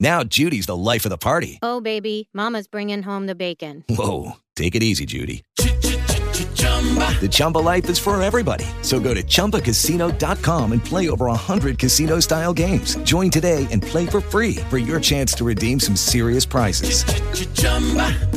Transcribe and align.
Now 0.00 0.24
Judy's 0.24 0.66
the 0.66 0.76
life 0.76 1.04
of 1.04 1.10
the 1.10 1.18
party. 1.18 1.58
Oh, 1.62 1.80
baby, 1.80 2.30
Mama's 2.32 2.66
bringing 2.66 3.02
home 3.02 3.26
the 3.26 3.34
bacon. 3.34 3.84
Whoa, 3.88 4.32
take 4.56 4.74
it 4.74 4.82
easy, 4.82 5.04
Judy. 5.04 5.44
The 5.56 7.28
Chumba 7.30 7.58
life 7.58 7.88
is 7.90 7.98
for 7.98 8.20
everybody. 8.22 8.64
So 8.80 8.98
go 8.98 9.12
to 9.12 9.22
ChumbaCasino.com 9.22 10.72
and 10.72 10.82
play 10.82 11.10
over 11.10 11.26
100 11.26 11.78
casino-style 11.78 12.54
games. 12.54 12.96
Join 13.02 13.30
today 13.30 13.66
and 13.70 13.82
play 13.82 14.06
for 14.06 14.22
free 14.22 14.56
for 14.70 14.78
your 14.78 15.00
chance 15.00 15.34
to 15.34 15.44
redeem 15.44 15.78
some 15.78 15.96
serious 15.96 16.46
prizes. 16.46 17.04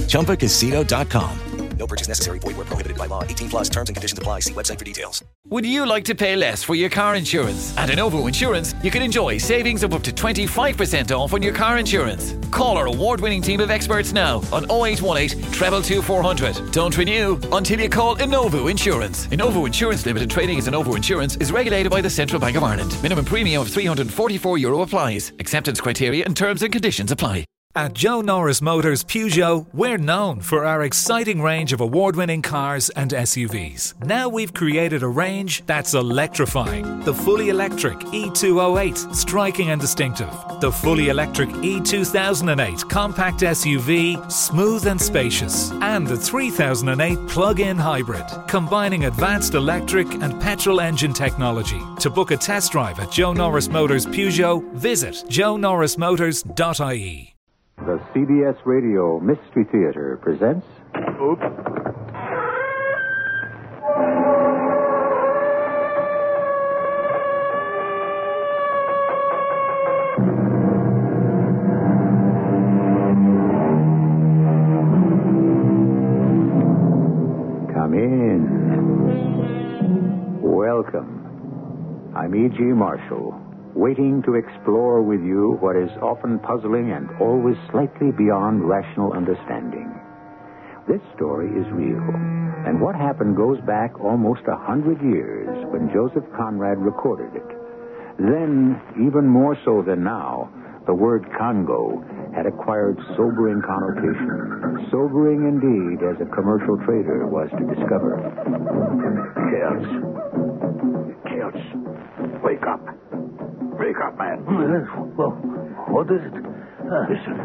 ChumbaCasino.com. 0.08 1.53
No 1.84 1.88
purchase 1.88 2.08
necessary. 2.08 2.40
Void 2.40 2.56
were 2.56 2.64
prohibited 2.64 2.98
by 2.98 3.08
law. 3.08 3.26
18 3.26 3.50
plus 3.50 3.70
terms 3.70 3.90
and 3.90 3.96
conditions 3.98 4.18
apply. 4.18 4.40
See 4.40 4.54
website 4.54 4.80
for 4.80 4.86
details. 4.86 5.22
Would 5.50 5.66
you 5.66 5.86
like 5.86 6.06
to 6.06 6.16
pay 6.16 6.38
less 6.38 6.64
for 6.64 6.76
your 6.76 6.90
car 6.90 7.16
insurance? 7.16 7.78
At 7.78 7.90
Innovo 7.90 8.26
Insurance, 8.26 8.74
you 8.82 8.90
can 8.90 9.02
enjoy 9.02 9.38
savings 9.38 9.84
of 9.84 9.94
up 9.94 10.02
to 10.04 10.14
25% 10.14 11.12
off 11.12 11.34
on 11.34 11.44
your 11.44 11.54
car 11.54 11.78
insurance. 11.78 12.38
Call 12.52 12.78
our 12.78 12.86
award 12.86 13.20
winning 13.20 13.42
team 13.42 13.60
of 13.60 13.70
experts 13.70 14.14
now 14.14 14.38
on 14.54 14.64
0818 14.72 15.42
222 15.52 16.02
400. 16.02 16.72
Don't 16.72 16.98
renew 16.98 17.38
until 17.52 17.82
you 17.82 17.90
call 17.90 18.16
Innovo 18.16 18.72
Insurance. 18.72 19.28
Innovo 19.28 19.66
Insurance 19.66 20.06
Limited 20.06 20.30
trading 20.30 20.58
as 20.58 20.70
Innovo 20.70 20.96
Insurance 20.96 21.36
is 21.42 21.52
regulated 21.52 21.92
by 21.92 22.00
the 22.00 22.10
Central 22.10 22.40
Bank 22.40 22.56
of 22.56 22.64
Ireland. 22.64 22.96
Minimum 23.04 23.26
premium 23.26 23.62
of 23.62 23.68
€344 23.68 24.58
Euro 24.62 24.84
applies. 24.84 25.34
Acceptance 25.40 25.82
criteria 25.82 26.24
and 26.24 26.38
terms 26.38 26.64
and 26.64 26.72
conditions 26.72 27.12
apply. 27.12 27.44
At 27.76 27.94
Joe 27.94 28.22
Norris 28.22 28.62
Motors 28.62 29.04
Peugeot, 29.04 29.66
we're 29.74 29.98
known 29.98 30.42
for 30.42 30.64
our 30.64 30.84
exciting 30.84 31.42
range 31.42 31.74
of 31.74 31.82
award 31.82 32.16
winning 32.16 32.44
cars 32.44 32.92
and 32.92 33.10
SUVs. 33.10 33.96
Now 34.06 34.30
we've 34.30 34.54
created 34.54 35.02
a 35.02 35.08
range 35.08 35.66
that's 35.66 35.96
electrifying. 35.96 37.00
The 37.00 37.16
fully 37.16 37.50
electric 37.50 37.98
E208, 37.98 39.16
striking 39.16 39.72
and 39.72 39.82
distinctive. 39.82 40.30
The 40.62 40.72
fully 40.72 41.10
electric 41.10 41.50
E2008 41.50 42.88
compact 42.92 43.40
SUV, 43.40 44.32
smooth 44.32 44.86
and 44.86 45.02
spacious. 45.02 45.72
And 45.72 46.06
the 46.06 46.18
3008 46.18 47.28
plug 47.28 47.60
in 47.60 47.78
hybrid, 47.78 48.28
combining 48.48 49.06
advanced 49.06 49.56
electric 49.56 50.14
and 50.22 50.40
petrol 50.40 50.80
engine 50.80 51.14
technology. 51.14 51.82
To 52.02 52.12
book 52.12 52.30
a 52.30 52.38
test 52.38 52.72
drive 52.72 53.00
at 53.00 53.10
Joe 53.10 53.34
Norris 53.34 53.68
Motors 53.68 54.06
Peugeot, 54.06 54.62
visit 54.74 55.16
joenorrismotors.ie. 55.28 57.33
The 57.86 58.00
CBS 58.16 58.58
Radio 58.66 59.20
Mystery 59.20 59.66
Theater 59.66 60.18
presents. 60.22 60.66
Oops. 61.22 61.42
Come 77.74 77.94
in. 77.96 78.42
Welcome. 80.42 82.12
I'm 82.16 82.34
E.G. 82.36 82.58
Marshall, 82.64 83.34
waiting 83.76 84.22
to 84.24 84.36
explore 84.36 85.02
with 85.02 85.22
you 85.22 85.58
what 85.60 85.76
is 85.76 85.90
often 86.02 86.40
puzzling 86.40 86.92
and 86.92 87.10
always 87.20 87.58
slightly 87.72 88.12
beyond 88.12 88.62
rational 88.64 89.14
understanding. 89.14 89.90
This 90.88 91.02
story 91.16 91.48
is 91.48 91.66
real, 91.72 92.04
and 92.68 92.82
what 92.82 92.96
happened 92.96 93.36
goes 93.38 93.60
back 93.66 93.98
almost 94.00 94.42
a 94.48 94.58
hundred 94.58 95.02
years 95.02 95.48
when 95.72 95.90
Joseph 95.94 96.28
Conrad 96.36 96.78
recorded 96.78 97.34
it. 97.36 97.50
Then, 98.20 98.80
even 99.02 99.26
more 99.26 99.58
so 99.66 99.82
than 99.82 100.04
now, 100.04 100.52
the 100.86 100.94
word 100.94 101.26
Congo 101.38 102.04
had 102.36 102.46
acquired 102.46 103.00
sobering 103.16 103.62
connotation. 103.66 104.86
Sobering 104.92 105.48
indeed, 105.48 106.04
as 106.04 106.20
a 106.22 106.30
commercial 106.36 106.78
trader 106.86 107.26
was 107.26 107.50
to 107.58 107.64
discover. 107.74 108.20
Chaos. 109.50 109.88
Chaos. 111.26 111.58
Wake 112.44 112.68
up. 112.68 112.84
Wake 113.94 114.02
up, 114.08 114.18
man. 114.18 114.44
Well, 115.16 115.30
what 115.94 116.10
is 116.10 116.22
it? 116.26 116.34
Uh, 116.34 117.06
Listen. 117.14 117.38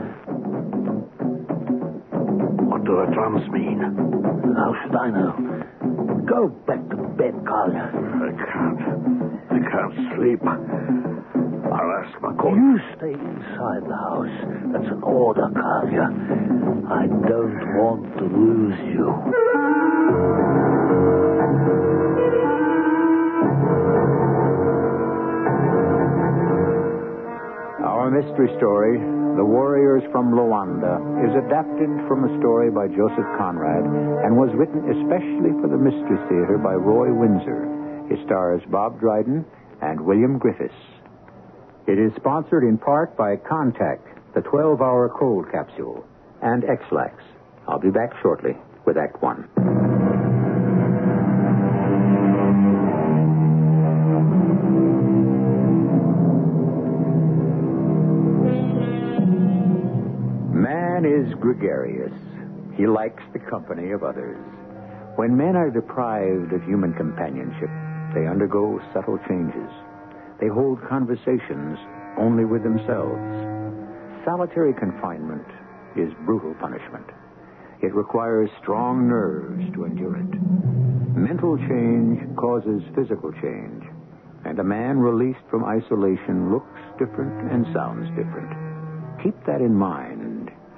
What 2.71 2.85
do 2.85 3.05
the 3.05 3.13
drums 3.13 3.45
mean? 3.51 3.81
how 4.57 4.73
should 4.81 4.97
I 4.97 5.11
know? 5.11 5.33
Go 6.25 6.49
back 6.67 6.81
to 6.89 6.97
bed, 7.19 7.35
Carl. 7.47 7.73
I 7.77 8.33
can't. 8.33 8.81
I 9.51 9.59
can't 9.61 9.95
sleep. 10.17 10.41
I'll 10.43 11.93
ask 12.01 12.17
McCoy. 12.21 12.57
You 12.57 12.79
stay 12.97 13.13
inside 13.13 13.85
the 13.85 13.97
house. 14.09 14.73
That's 14.73 14.89
an 14.91 15.03
order, 15.03 15.49
Carlier. 15.53 16.09
I 16.89 17.07
don't 17.29 17.77
want 17.77 18.17
to 18.17 18.25
lose 18.25 18.79
you. 18.97 20.49
Our 28.09 28.23
mystery 28.23 28.49
story, 28.57 28.97
The 29.37 29.45
Warriors 29.45 30.03
from 30.11 30.33
Loanda, 30.33 30.97
is 31.29 31.45
adapted 31.45 31.93
from 32.09 32.25
a 32.25 32.39
story 32.41 32.71
by 32.71 32.89
Joseph 32.89 33.29
Conrad 33.37 33.85
and 34.25 34.33
was 34.33 34.49
written 34.57 34.81
especially 34.81 35.53
for 35.61 35.69
the 35.69 35.77
Mystery 35.77 36.17
Theater 36.25 36.57
by 36.57 36.73
Roy 36.73 37.13
Winsor. 37.13 37.69
It 38.09 38.25
stars 38.25 38.63
Bob 38.73 38.99
Dryden 38.99 39.45
and 39.83 40.01
William 40.01 40.41
Griffis. 40.41 40.73
It 41.87 41.99
is 41.99 42.17
sponsored 42.17 42.65
in 42.65 42.79
part 42.79 43.15
by 43.15 43.37
Contact, 43.37 44.09
the 44.35 44.41
12 44.41 44.81
hour 44.81 45.13
cold 45.13 45.45
capsule, 45.53 46.03
and 46.41 46.65
Ex-Lax. 46.65 47.13
I'll 47.69 47.79
be 47.79 47.91
back 47.91 48.17
shortly 48.23 48.57
with 48.87 48.97
Act 48.97 49.21
One. 49.21 49.98
Gregarious. 61.59 62.13
He 62.77 62.87
likes 62.87 63.23
the 63.33 63.39
company 63.39 63.91
of 63.91 64.03
others. 64.03 64.39
When 65.17 65.37
men 65.37 65.57
are 65.57 65.71
deprived 65.71 66.53
of 66.53 66.63
human 66.63 66.95
companionship, 66.95 67.71
they 68.15 68.27
undergo 68.27 68.81
subtle 68.95 69.19
changes. 69.29 69.71
They 70.41 70.47
hold 70.49 70.79
conversations 70.89 71.79
only 72.17 72.45
with 72.45 72.63
themselves. 72.63 73.19
Solitary 74.25 74.73
confinement 74.75 75.47
is 75.97 76.13
brutal 76.25 76.55
punishment. 76.61 77.07
It 77.83 77.95
requires 77.95 78.51
strong 78.63 79.09
nerves 79.09 79.65
to 79.75 79.85
endure 79.85 80.17
it. 80.17 80.33
Mental 81.17 81.57
change 81.57 82.23
causes 82.37 82.83
physical 82.95 83.33
change, 83.43 83.83
and 84.45 84.59
a 84.59 84.65
man 84.65 84.99
released 84.99 85.43
from 85.51 85.65
isolation 85.65 86.53
looks 86.53 86.79
different 86.99 87.51
and 87.51 87.67
sounds 87.75 88.07
different. 88.15 88.55
Keep 89.23 89.35
that 89.47 89.61
in 89.61 89.75
mind 89.75 90.28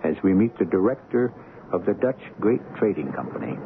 as 0.04 0.14
we 0.22 0.32
meet 0.32 0.56
the 0.58 0.64
director 0.64 1.32
of 1.72 1.86
the 1.86 1.94
Dutch 1.94 2.20
Great 2.40 2.60
Trading 2.78 3.12
Company. 3.12 3.56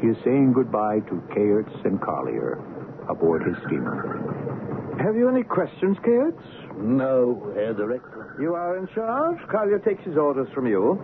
He 0.00 0.08
is 0.08 0.16
saying 0.24 0.52
goodbye 0.52 1.00
to 1.08 1.14
Kayerts 1.34 1.84
and 1.84 2.00
Collier 2.00 2.58
aboard 3.08 3.42
his 3.46 3.56
steamer. 3.66 4.96
Have 4.98 5.16
you 5.16 5.28
any 5.28 5.42
questions, 5.42 5.96
Kayerts? 5.98 6.42
No, 6.78 7.52
Herr 7.54 7.74
Director. 7.74 8.36
You 8.40 8.54
are 8.54 8.76
in 8.78 8.88
charge. 8.88 9.38
Collier 9.48 9.78
takes 9.78 10.04
his 10.04 10.16
orders 10.16 10.48
from 10.54 10.66
you. 10.66 11.00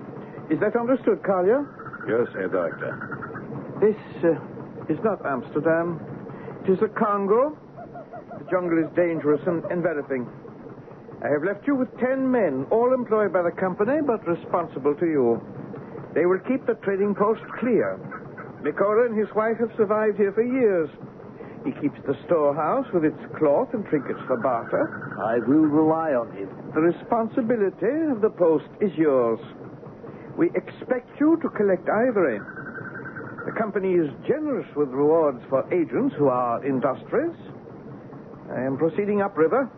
Is 0.50 0.58
that 0.60 0.76
understood, 0.76 1.22
Collier? 1.22 1.64
Yes, 2.08 2.28
Herr 2.32 2.48
Director. 2.48 3.78
This 3.80 3.96
uh, 4.24 4.92
is 4.92 4.98
not 5.04 5.24
Amsterdam. 5.24 6.00
It 6.64 6.72
is 6.72 6.80
the 6.80 6.88
Congo. 6.88 7.56
The 8.38 8.44
jungle 8.50 8.78
is 8.78 8.90
dangerous 8.96 9.40
and 9.46 9.62
enveloping. 9.70 10.26
I 11.24 11.28
have 11.28 11.42
left 11.42 11.66
you 11.66 11.74
with 11.74 11.90
ten 11.98 12.30
men, 12.30 12.66
all 12.70 12.94
employed 12.94 13.32
by 13.32 13.42
the 13.42 13.50
company, 13.50 13.98
but 14.06 14.26
responsible 14.26 14.94
to 14.94 15.06
you. 15.06 15.42
They 16.14 16.26
will 16.26 16.38
keep 16.46 16.64
the 16.66 16.78
trading 16.86 17.14
post 17.14 17.42
clear. 17.58 17.98
Makola 18.62 19.06
and 19.06 19.18
his 19.18 19.28
wife 19.34 19.58
have 19.58 19.70
survived 19.76 20.16
here 20.16 20.32
for 20.32 20.42
years. 20.42 20.88
He 21.64 21.72
keeps 21.82 21.98
the 22.06 22.14
storehouse 22.26 22.86
with 22.94 23.04
its 23.04 23.18
cloth 23.36 23.74
and 23.74 23.84
trinkets 23.86 24.20
for 24.26 24.36
barter. 24.36 25.10
I 25.18 25.38
will 25.42 25.66
rely 25.66 26.14
on 26.14 26.30
him. 26.36 26.48
The 26.74 26.80
responsibility 26.80 28.10
of 28.14 28.20
the 28.20 28.30
post 28.30 28.70
is 28.80 28.94
yours. 28.96 29.40
We 30.36 30.50
expect 30.54 31.18
you 31.18 31.36
to 31.42 31.48
collect 31.50 31.88
ivory. 31.88 32.38
The 33.44 33.52
company 33.58 33.94
is 33.94 34.08
generous 34.26 34.68
with 34.76 34.88
rewards 34.90 35.42
for 35.50 35.66
agents 35.74 36.14
who 36.16 36.28
are 36.28 36.64
industrious. 36.64 37.34
I 38.54 38.62
am 38.62 38.78
proceeding 38.78 39.20
upriver. 39.20 39.68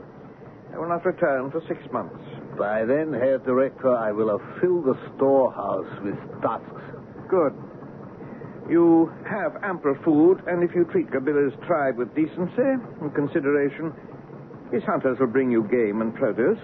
I 0.73 0.79
will 0.79 0.89
not 0.89 1.05
return 1.05 1.51
for 1.51 1.61
six 1.69 1.81
months. 1.93 2.23
By 2.59 2.85
then, 2.85 3.13
Herr 3.13 3.39
Director, 3.39 3.95
I 3.95 4.13
will 4.13 4.31
have 4.39 4.61
filled 4.61 4.85
the 4.85 4.99
storehouse 5.17 5.91
with 6.03 6.17
tusks. 6.43 6.83
Good. 7.29 7.55
You 8.69 9.11
have 9.29 9.57
ample 9.63 9.97
food, 10.05 10.43
and 10.47 10.63
if 10.63 10.75
you 10.75 10.85
treat 10.85 11.11
Gobila's 11.11 11.55
tribe 11.67 11.97
with 11.97 12.15
decency 12.15 12.71
and 13.01 13.15
consideration, 13.15 13.93
his 14.73 14.83
hunters 14.85 15.19
will 15.19 15.27
bring 15.27 15.51
you 15.51 15.65
game 15.65 16.03
and 16.03 16.15
produce. 16.15 16.59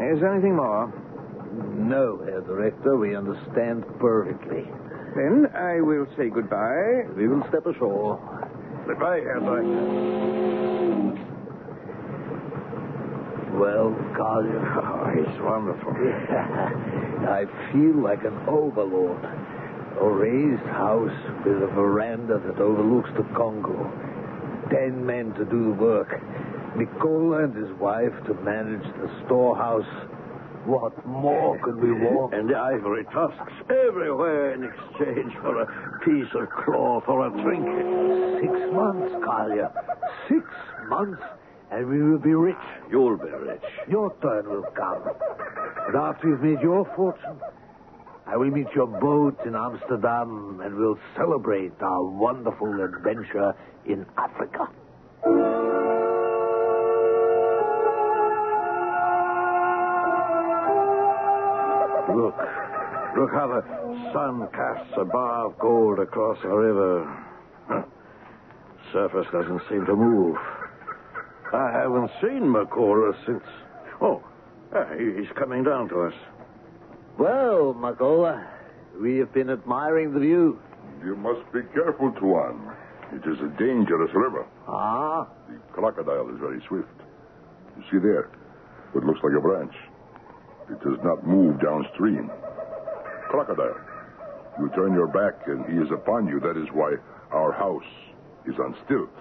Is 0.00 0.18
there 0.20 0.32
anything 0.34 0.56
more? 0.56 0.92
No, 1.76 2.18
Herr 2.24 2.40
Director, 2.40 2.96
we 2.96 3.14
understand 3.14 3.84
perfectly. 4.00 4.64
Then 5.14 5.46
I 5.54 5.80
will 5.80 6.06
say 6.16 6.28
goodbye. 6.28 7.06
We 7.16 7.28
will 7.28 7.42
step 7.48 7.66
ashore. 7.66 8.18
Goodbye, 8.86 9.20
Herr 9.20 9.40
Director. 9.40 10.29
Well, 13.58 13.94
Collier. 14.16 14.60
Oh, 15.00 15.08
he's 15.14 15.40
wonderful. 15.40 15.92
I 17.28 17.44
feel 17.72 18.02
like 18.02 18.22
an 18.24 18.36
overlord. 18.48 19.24
A 20.00 20.08
raised 20.08 20.62
house 20.70 21.44
with 21.44 21.62
a 21.62 21.66
veranda 21.74 22.38
that 22.46 22.60
overlooks 22.60 23.10
the 23.16 23.24
Congo. 23.36 23.90
Ten 24.70 25.04
men 25.04 25.32
to 25.34 25.44
do 25.44 25.64
the 25.64 25.82
work. 25.82 26.20
Nicola 26.76 27.44
and 27.44 27.54
his 27.56 27.70
wife 27.78 28.12
to 28.26 28.34
manage 28.34 28.84
the 29.00 29.10
storehouse. 29.26 29.88
What 30.66 31.04
more 31.06 31.58
could 31.64 31.76
we 31.76 31.92
want? 31.92 32.34
And 32.34 32.48
the 32.48 32.56
ivory 32.56 33.04
tusks 33.12 33.52
everywhere 33.88 34.54
in 34.54 34.64
exchange 34.64 35.32
for 35.42 35.62
a 35.62 35.66
piece 36.04 36.30
of 36.34 36.48
cloth 36.64 37.04
or 37.08 37.26
a 37.26 37.30
trinket. 37.42 37.86
Six 38.42 38.72
months, 38.72 39.12
Carlier. 39.24 39.72
Six 40.28 40.44
months, 40.88 41.22
and 41.70 41.88
we 41.88 42.02
will 42.02 42.18
be 42.18 42.34
rich. 42.34 42.56
You'll 42.90 43.16
be 43.16 43.30
rich. 43.30 43.62
Your 43.88 44.14
turn 44.20 44.48
will 44.48 44.66
come. 44.74 45.02
And 45.86 45.96
after 45.96 46.28
you've 46.28 46.42
made 46.42 46.60
your 46.60 46.84
fortune, 46.96 47.38
I 48.26 48.36
will 48.36 48.50
meet 48.50 48.66
your 48.74 48.86
boat 48.86 49.38
in 49.46 49.54
Amsterdam 49.54 50.60
and 50.62 50.74
we'll 50.76 50.98
celebrate 51.16 51.72
our 51.80 52.04
wonderful 52.04 52.82
adventure 52.82 53.54
in 53.86 54.06
Africa. 54.16 54.68
Look. 62.14 62.36
Look 63.16 63.30
how 63.32 63.48
the 63.48 64.12
sun 64.12 64.48
casts 64.52 64.92
a 64.96 65.04
bar 65.04 65.46
of 65.46 65.58
gold 65.58 65.98
across 65.98 66.38
the 66.42 66.48
river. 66.48 67.26
Surface 68.92 69.26
doesn't 69.32 69.62
seem 69.68 69.84
to 69.86 69.96
move. 69.96 70.36
I 71.52 71.70
haven't 71.72 72.10
seen 72.20 72.42
Makola 72.42 73.12
since. 73.26 73.42
Oh, 74.00 74.22
ah, 74.74 74.86
he's 74.96 75.28
coming 75.36 75.64
down 75.64 75.88
to 75.88 76.02
us. 76.02 76.14
Well, 77.18 77.74
Makola, 77.74 78.46
we 79.00 79.18
have 79.18 79.32
been 79.32 79.50
admiring 79.50 80.12
the 80.14 80.20
view. 80.20 80.58
You 81.04 81.16
must 81.16 81.50
be 81.52 81.60
careful, 81.74 82.12
Tuan. 82.12 82.76
It 83.12 83.26
is 83.28 83.38
a 83.40 83.48
dangerous 83.58 84.10
river. 84.14 84.46
Ah, 84.68 85.26
The 85.48 85.58
crocodile 85.72 86.28
is 86.32 86.38
very 86.38 86.62
swift. 86.68 86.88
You 87.76 87.82
see 87.90 87.98
there? 87.98 88.30
What 88.92 89.04
looks 89.04 89.20
like 89.22 89.32
a 89.36 89.40
branch. 89.40 89.74
It 90.70 90.80
does 90.84 90.98
not 91.02 91.26
move 91.26 91.60
downstream. 91.60 92.30
Crocodile. 93.28 93.76
You 94.60 94.68
turn 94.74 94.94
your 94.94 95.08
back 95.08 95.46
and 95.46 95.64
he 95.66 95.78
is 95.82 95.90
upon 95.90 96.28
you. 96.28 96.38
That 96.40 96.56
is 96.56 96.68
why 96.72 96.94
our 97.32 97.52
house 97.52 97.82
is 98.46 98.54
on 98.58 98.76
stilts. 98.84 99.18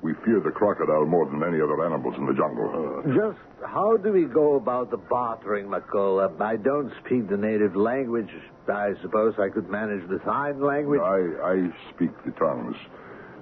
We 0.00 0.14
fear 0.24 0.40
the 0.40 0.50
crocodile 0.50 1.06
more 1.06 1.26
than 1.26 1.42
any 1.42 1.60
other 1.60 1.84
animals 1.84 2.14
in 2.16 2.26
the 2.26 2.32
jungle. 2.32 3.02
Uh, 3.04 3.08
just 3.08 3.38
how 3.66 3.96
do 3.96 4.12
we 4.12 4.24
go 4.24 4.54
about 4.54 4.90
the 4.90 4.96
bartering, 4.96 5.66
Makola? 5.66 6.40
I 6.40 6.56
don't 6.56 6.92
speak 7.04 7.28
the 7.28 7.36
native 7.36 7.74
language. 7.74 8.30
I 8.68 8.92
suppose 9.02 9.34
I 9.38 9.48
could 9.48 9.68
manage 9.68 10.08
the 10.08 10.20
sign 10.24 10.60
language. 10.60 11.00
I, 11.00 11.18
I 11.42 11.70
speak 11.94 12.10
the 12.24 12.30
tongues. 12.32 12.76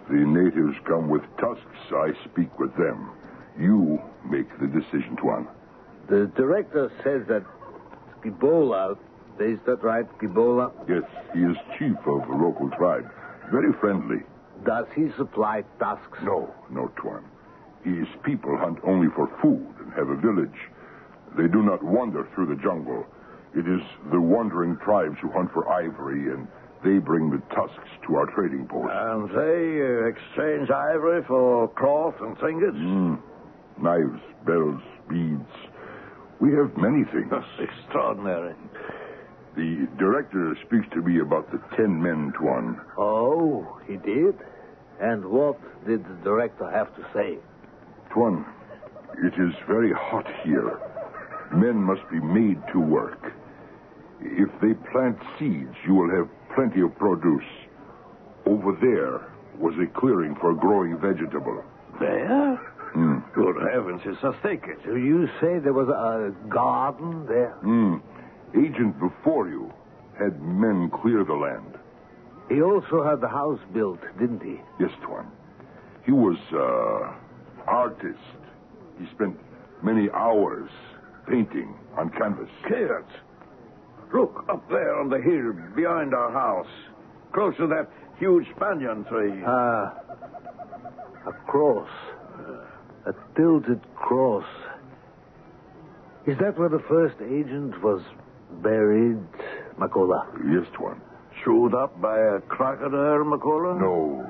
The 0.08 0.14
natives 0.25 0.76
come 0.87 1.08
with 1.08 1.23
tusks. 1.38 1.93
I 1.93 2.12
speak 2.31 2.59
with 2.59 2.75
them. 2.76 3.11
You 3.59 4.00
make 4.25 4.49
the 4.59 4.69
decision, 4.69 5.17
Tuan. 5.17 5.49
The 6.09 6.31
director 6.37 6.91
says 7.02 7.26
that 7.29 7.44
Skibola, 8.20 8.97
is 9.41 9.59
that 9.67 9.82
right, 9.82 10.06
Skibola? 10.19 10.73
Yes, 10.88 11.02
he 11.35 11.41
is 11.41 11.56
chief 11.79 11.99
of 12.06 12.29
a 12.29 12.37
local 12.37 12.70
tribe. 12.79 13.11
Very 13.50 13.73
friendly. 13.81 14.23
Does 14.67 14.87
he 14.95 15.11
supply 15.17 15.63
tusks? 15.79 16.19
No, 16.23 16.53
no, 16.71 16.91
Tuan. 17.01 17.25
His 17.85 18.09
people 18.25 18.57
hunt 18.59 18.79
only 18.85 19.09
for 19.15 19.31
food 19.41 19.67
and 19.79 19.93
have 19.93 20.09
a 20.09 20.17
village. 20.17 20.59
They 21.39 21.47
do 21.47 21.63
not 21.63 21.83
wander 21.83 22.29
through 22.35 22.47
the 22.47 22.61
jungle. 22.61 23.07
It 23.55 23.67
is 23.69 23.81
the 24.11 24.21
wandering 24.21 24.77
tribes 24.79 25.17
who 25.23 25.31
hunt 25.31 25.53
for 25.53 25.71
ivory, 25.73 26.33
and 26.33 26.49
they 26.85 26.99
bring 26.99 27.31
the 27.31 27.39
tusks 27.55 27.89
to 28.07 28.17
our 28.17 28.27
trading 28.35 28.67
post. 28.67 28.91
And 28.91 29.31
they 29.31 29.81
uh, 29.81 30.09
exchange 30.11 30.71
ivory 30.71 31.23
for 31.29 31.69
cloth 31.69 32.15
and 32.21 32.37
trinkets? 32.39 32.77
Mm. 32.77 33.21
Knives, 33.81 34.21
bells, 34.45 34.83
beads. 35.09 35.49
We 36.41 36.53
have 36.55 36.77
many 36.77 37.05
things. 37.05 37.33
Extraordinary. 37.61 38.55
The 39.55 39.89
director 39.99 40.55
speaks 40.67 40.87
to 40.93 41.01
me 41.01 41.21
about 41.21 41.51
the 41.51 41.59
ten 41.77 42.03
men, 42.03 42.33
Tuan. 42.39 42.79
Oh, 42.99 43.79
he 43.87 43.97
did? 43.97 44.35
And 45.01 45.25
what 45.27 45.59
did 45.87 46.05
the 46.05 46.15
director 46.25 46.71
have 46.71 46.95
to 46.97 47.03
say? 47.13 47.39
Tuan, 48.13 48.47
it 49.19 49.35
is 49.41 49.55
very 49.67 49.93
hot 49.93 50.27
here. 50.45 50.81
Men 51.53 51.77
must 51.77 52.09
be 52.11 52.21
made 52.21 52.61
to 52.73 52.81
work. 52.81 53.33
If 54.21 54.49
they 54.61 54.75
plant 54.91 55.19
seeds, 55.39 55.75
you 55.87 55.95
will 55.95 56.11
have 56.11 56.29
plenty 56.55 56.81
of 56.81 56.97
produce. 56.99 57.45
Over 58.47 58.73
there 58.81 59.33
was 59.59 59.75
a 59.79 59.87
clearing 59.99 60.35
for 60.41 60.55
growing 60.55 60.99
vegetable. 60.99 61.63
There? 62.00 62.57
Hmm. 62.93 63.19
Good 63.35 63.57
heavens, 63.73 64.00
it's 64.05 64.23
a 64.23 64.33
thicket. 64.43 64.83
Do 64.85 64.97
you 64.97 65.29
say 65.41 65.59
there 65.59 65.73
was 65.73 65.88
a 65.88 66.33
garden 66.49 67.26
there? 67.26 67.57
Hmm. 67.61 67.97
Agent 68.55 68.99
before 68.99 69.49
you 69.49 69.73
had 70.19 70.41
men 70.41 70.91
clear 70.91 71.25
the 71.25 71.35
land. 71.35 71.75
He 72.49 72.62
also 72.62 73.03
had 73.03 73.21
the 73.21 73.29
house 73.29 73.61
built, 73.73 74.00
didn't 74.19 74.43
he? 74.43 74.61
Yes, 74.79 74.91
Tuan. 75.03 75.26
He 76.05 76.12
was, 76.12 76.37
uh, 76.53 77.12
artist. 77.67 78.19
He 79.00 79.07
spent 79.15 79.38
many 79.83 80.09
hours 80.11 80.71
painting 81.29 81.75
on 81.99 82.11
canvas. 82.11 82.49
Kids, 82.69 83.11
look 84.15 84.45
up 84.49 84.69
there 84.69 84.95
on 84.97 85.09
the 85.09 85.21
hill 85.21 85.53
behind 85.75 86.15
our 86.15 86.31
house, 86.33 86.71
close 87.33 87.57
to 87.57 87.67
that 87.67 87.88
huge 88.19 88.47
banyan 88.59 89.05
tree. 89.05 89.43
Ah, 89.45 89.93
a 91.26 91.33
cross. 91.47 91.88
A 93.07 93.12
tilted 93.37 93.81
cross. 93.95 94.45
Is 96.26 96.37
that 96.38 96.59
where 96.59 96.69
the 96.69 96.83
first 96.88 97.17
agent 97.23 97.81
was 97.83 98.03
buried, 98.62 99.19
Makola? 99.79 100.26
Yes, 100.45 100.67
Tuan. 100.76 101.00
Chewed 101.47 101.75
up 101.76 102.00
by 102.03 102.19
a 102.19 102.41
crocodile, 102.41 103.23
Makola? 103.25 103.79
No. 103.81 104.29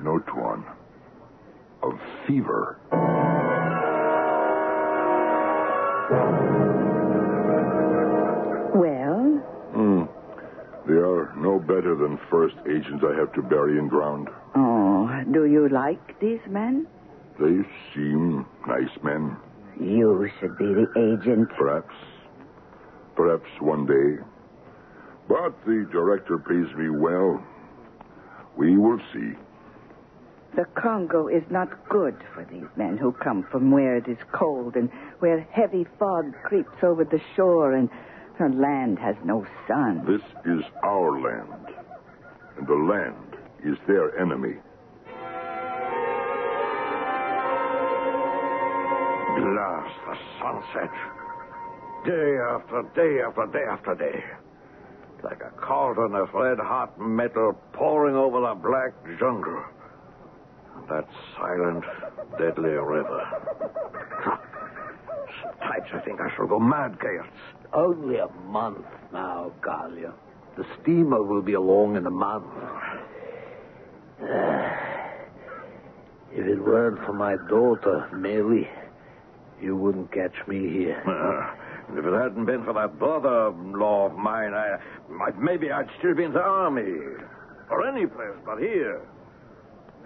No, 0.00 0.20
Tuan. 0.20 0.64
Of 1.82 1.98
fever. 2.28 2.78
Well, 8.74 9.42
Hmm. 9.74 10.04
They 10.86 10.94
are 10.94 11.32
no 11.36 11.58
better 11.58 11.94
than 11.96 12.18
first 12.30 12.54
agents 12.68 13.02
I 13.04 13.14
have 13.18 13.32
to 13.34 13.42
bury 13.42 13.78
in 13.78 13.88
ground. 13.88 14.28
oh, 14.54 15.10
do 15.32 15.44
you 15.46 15.68
like 15.68 16.18
these 16.20 16.44
men? 16.48 16.86
They 17.40 17.56
seem 17.94 18.46
nice 18.66 18.94
men. 19.02 19.36
You 19.80 20.30
should 20.38 20.56
be 20.58 20.72
the 20.72 20.86
agent. 20.96 21.48
Perhaps. 21.58 21.94
Perhaps 23.16 23.48
one 23.60 23.86
day. 23.86 24.22
But 25.28 25.54
the 25.66 25.86
director 25.90 26.38
pays 26.38 26.74
me 26.76 26.90
well. 26.90 27.42
We 28.56 28.76
will 28.76 29.00
see. 29.12 29.32
The 30.54 30.64
Congo 30.80 31.28
is 31.28 31.42
not 31.50 31.88
good 31.88 32.16
for 32.32 32.44
these 32.44 32.68
men 32.76 32.96
who 32.96 33.12
come 33.12 33.42
from 33.50 33.70
where 33.70 33.96
it 33.96 34.08
is 34.08 34.16
cold 34.32 34.76
and 34.76 34.88
where 35.18 35.40
heavy 35.50 35.86
fog 35.98 36.32
creeps 36.44 36.82
over 36.82 37.04
the 37.04 37.20
shore 37.34 37.72
and 37.74 37.90
the 38.38 38.48
land 38.48 38.98
has 38.98 39.16
no 39.24 39.44
sun. 39.68 40.04
This 40.06 40.22
is 40.46 40.62
our 40.82 41.20
land. 41.20 41.74
and 42.56 42.66
the 42.66 42.74
land 42.74 43.36
is 43.64 43.76
their 43.86 44.18
enemy. 44.18 44.56
Glass, 49.36 49.90
the 50.06 50.16
sunset. 50.40 50.90
Day 52.06 52.38
after 52.38 52.82
day 52.94 53.20
after 53.20 53.46
day 53.52 53.64
after 53.68 53.94
day. 53.94 54.24
Like 55.28 55.42
a 55.42 55.50
cauldron 55.60 56.14
of 56.14 56.32
red 56.34 56.58
hot 56.58 57.00
metal 57.00 57.58
pouring 57.72 58.14
over 58.14 58.40
the 58.40 58.54
black 58.54 58.92
jungle. 59.18 59.60
That 60.88 61.08
silent, 61.36 61.82
deadly 62.38 62.70
river. 62.70 63.26
Sometimes 65.42 65.88
I 65.92 65.98
think 66.04 66.20
I 66.20 66.28
shall 66.36 66.46
go 66.46 66.60
mad, 66.60 67.00
Gaius. 67.00 67.26
Only 67.72 68.18
a 68.18 68.28
month 68.46 68.86
now, 69.12 69.50
Galia. 69.62 70.12
The 70.56 70.64
steamer 70.80 71.20
will 71.20 71.42
be 71.42 71.54
along 71.54 71.96
in 71.96 72.06
a 72.06 72.10
month. 72.10 72.46
if 76.32 76.46
it 76.46 76.60
weren't 76.60 77.04
for 77.04 77.14
my 77.14 77.34
daughter, 77.48 78.08
Mary, 78.14 78.70
you 79.60 79.74
wouldn't 79.76 80.12
catch 80.12 80.36
me 80.46 80.68
here. 80.68 81.02
Uh, 81.04 81.62
if 81.92 82.04
it 82.04 82.12
hadn't 82.12 82.44
been 82.44 82.64
for 82.64 82.72
that 82.74 82.98
brother-in-law 82.98 84.06
of 84.06 84.14
mine, 84.16 84.54
I, 84.54 84.76
I, 85.20 85.30
maybe 85.38 85.70
I'd 85.70 85.88
still 85.98 86.14
be 86.14 86.24
in 86.24 86.32
the 86.32 86.42
army. 86.42 87.00
Or 87.70 87.86
any 87.86 88.06
place 88.06 88.36
but 88.44 88.58
here. 88.58 89.00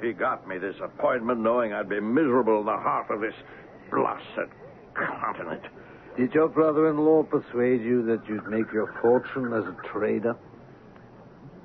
He 0.03 0.13
got 0.13 0.49
me 0.49 0.59
this 0.59 0.77
appointment 0.83 1.41
knowing 1.41 1.73
I'd 1.73 1.89
be 1.89 2.01
miserable 2.01 2.61
in 2.61 2.67
the 2.67 2.77
heart 2.77 3.11
of 3.11 3.21
this 3.21 3.35
blasted 3.91 4.49
continent. 4.95 5.63
Did 6.17 6.33
your 6.33 6.49
brother-in-law 6.49 7.25
persuade 7.25 7.83
you 7.83 8.05
that 8.07 8.27
you'd 8.29 8.47
make 8.49 8.73
your 8.73 8.95
fortune 9.01 9.53
as 9.53 9.65
a 9.65 9.77
trader? 9.89 10.37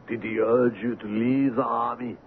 Did 0.07 0.21
he 0.21 0.39
urge 0.39 0.77
you 0.81 0.95
to 0.95 1.07
leave 1.07 1.55
the 1.55 1.63
army? 1.63 2.17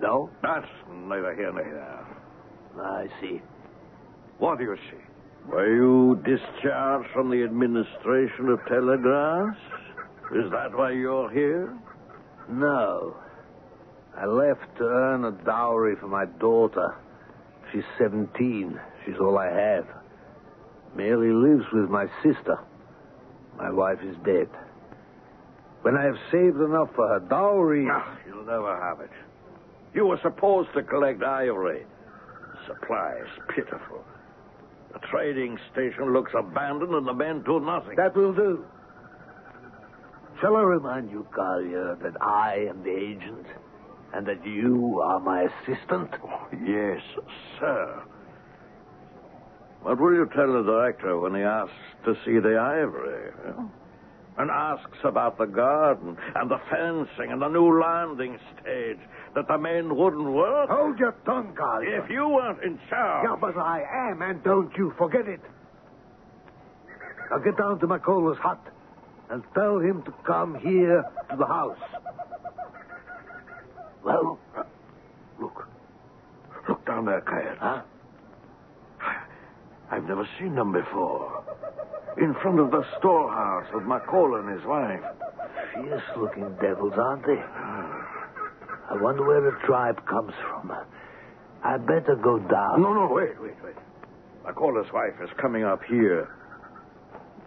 No? 0.00 0.30
That's 0.42 0.66
neither 0.90 1.34
here 1.34 1.52
nor 1.52 1.64
there. 1.64 2.84
I 2.84 3.06
see. 3.20 3.40
What 4.38 4.58
do 4.58 4.64
you 4.64 4.76
see? 4.90 5.13
Were 5.48 5.74
you 5.74 6.22
discharged 6.24 7.10
from 7.12 7.30
the 7.30 7.42
administration 7.44 8.48
of 8.48 8.64
telegraphs? 8.66 9.58
Is 10.34 10.50
that 10.50 10.74
why 10.74 10.92
you're 10.92 11.30
here? 11.30 11.76
No. 12.48 13.16
I 14.16 14.26
left 14.26 14.76
to 14.78 14.84
earn 14.84 15.24
a 15.24 15.32
dowry 15.32 15.96
for 15.96 16.06
my 16.06 16.24
daughter. 16.24 16.94
She's 17.72 17.84
17. 17.98 18.80
She's 19.04 19.14
all 19.20 19.38
I 19.38 19.50
have. 19.50 19.86
Mary 20.96 21.32
lives 21.32 21.66
with 21.72 21.90
my 21.90 22.06
sister. 22.22 22.58
My 23.58 23.70
wife 23.70 23.98
is 24.02 24.16
dead. 24.24 24.48
When 25.82 25.96
I 25.96 26.04
have 26.04 26.16
saved 26.32 26.56
enough 26.56 26.88
for 26.94 27.06
her 27.08 27.20
dowry. 27.20 27.84
No, 27.84 28.02
you'll 28.26 28.46
never 28.46 28.80
have 28.80 29.00
it. 29.00 29.10
You 29.92 30.06
were 30.06 30.18
supposed 30.22 30.70
to 30.74 30.82
collect 30.82 31.22
ivory. 31.22 31.84
Supply 32.66 33.14
is 33.22 33.54
pitiful. 33.54 34.04
The 34.94 35.00
trading 35.10 35.58
station 35.72 36.12
looks 36.12 36.32
abandoned 36.36 36.94
and 36.94 37.06
the 37.06 37.12
men 37.12 37.42
do 37.42 37.60
nothing. 37.60 37.96
That 37.96 38.16
will 38.16 38.32
do. 38.32 38.64
Shall 40.40 40.56
I 40.56 40.62
remind 40.62 41.10
you, 41.10 41.26
Collier, 41.34 41.96
that 42.02 42.20
I 42.22 42.66
am 42.68 42.82
the 42.82 42.90
agent 42.90 43.46
and 44.12 44.26
that 44.26 44.44
you 44.46 45.00
are 45.04 45.20
my 45.20 45.42
assistant? 45.42 46.10
Oh, 46.24 46.46
yes, 46.64 47.00
sir. 47.58 48.02
What 49.82 50.00
will 50.00 50.14
you 50.14 50.28
tell 50.34 50.52
the 50.52 50.62
director 50.62 51.18
when 51.18 51.34
he 51.34 51.42
asks 51.42 51.74
to 52.04 52.14
see 52.24 52.38
the 52.38 52.56
ivory? 52.56 53.32
huh? 53.44 53.62
And 54.36 54.50
asks 54.50 54.98
about 55.04 55.38
the 55.38 55.46
garden 55.46 56.16
and 56.34 56.50
the 56.50 56.58
fencing 56.70 57.30
and 57.30 57.40
the 57.40 57.48
new 57.48 57.80
landing 57.80 58.38
stage 58.60 58.98
that 59.34 59.48
the 59.48 59.58
men 59.58 59.96
wouldn't 59.96 60.32
work? 60.32 60.70
Hold 60.70 60.98
your 60.98 61.12
tongue, 61.26 61.54
Collier. 61.56 62.04
If 62.04 62.10
you 62.10 62.28
weren't 62.28 62.62
in 62.62 62.78
charge. 62.88 63.26
Yeah, 63.28 63.36
but 63.40 63.56
I 63.56 64.10
am, 64.10 64.22
and 64.22 64.42
don't 64.42 64.74
you 64.76 64.92
forget 64.96 65.26
it. 65.28 65.40
Now 67.30 67.38
get 67.38 67.56
down 67.56 67.80
to 67.80 67.86
Makola's 67.86 68.38
hut 68.38 68.60
and 69.30 69.42
tell 69.54 69.78
him 69.78 70.02
to 70.04 70.12
come 70.26 70.54
here 70.60 71.04
to 71.30 71.36
the 71.36 71.46
house. 71.46 71.78
Well, 74.04 74.38
Look. 75.40 75.66
Look 76.68 76.86
down 76.86 77.06
there, 77.06 77.20
Kyle. 77.20 77.56
Huh? 77.58 77.82
I've 79.90 80.04
never 80.04 80.26
seen 80.38 80.54
them 80.54 80.72
before. 80.72 81.44
In 82.16 82.34
front 82.40 82.60
of 82.60 82.70
the 82.70 82.84
storehouse 82.98 83.66
with 83.74 83.84
McCall 83.84 84.38
and 84.40 84.56
his 84.56 84.64
wife. 84.66 85.00
fierce 85.74 86.02
looking 86.16 86.54
devils, 86.60 86.94
aren't 86.96 87.26
they? 87.26 87.42
Ah. 87.42 87.73
I 88.94 88.96
wonder 89.02 89.26
where 89.26 89.40
the 89.40 89.58
tribe 89.66 90.06
comes 90.06 90.32
from. 90.40 90.72
I 91.64 91.78
better 91.78 92.14
go 92.14 92.38
down. 92.38 92.80
No, 92.80 92.94
no, 92.94 93.08
wait, 93.10 93.40
wait, 93.42 93.54
wait. 93.64 93.74
Makola's 94.46 94.92
wife 94.92 95.14
is 95.20 95.30
coming 95.40 95.64
up 95.64 95.82
here. 95.82 96.28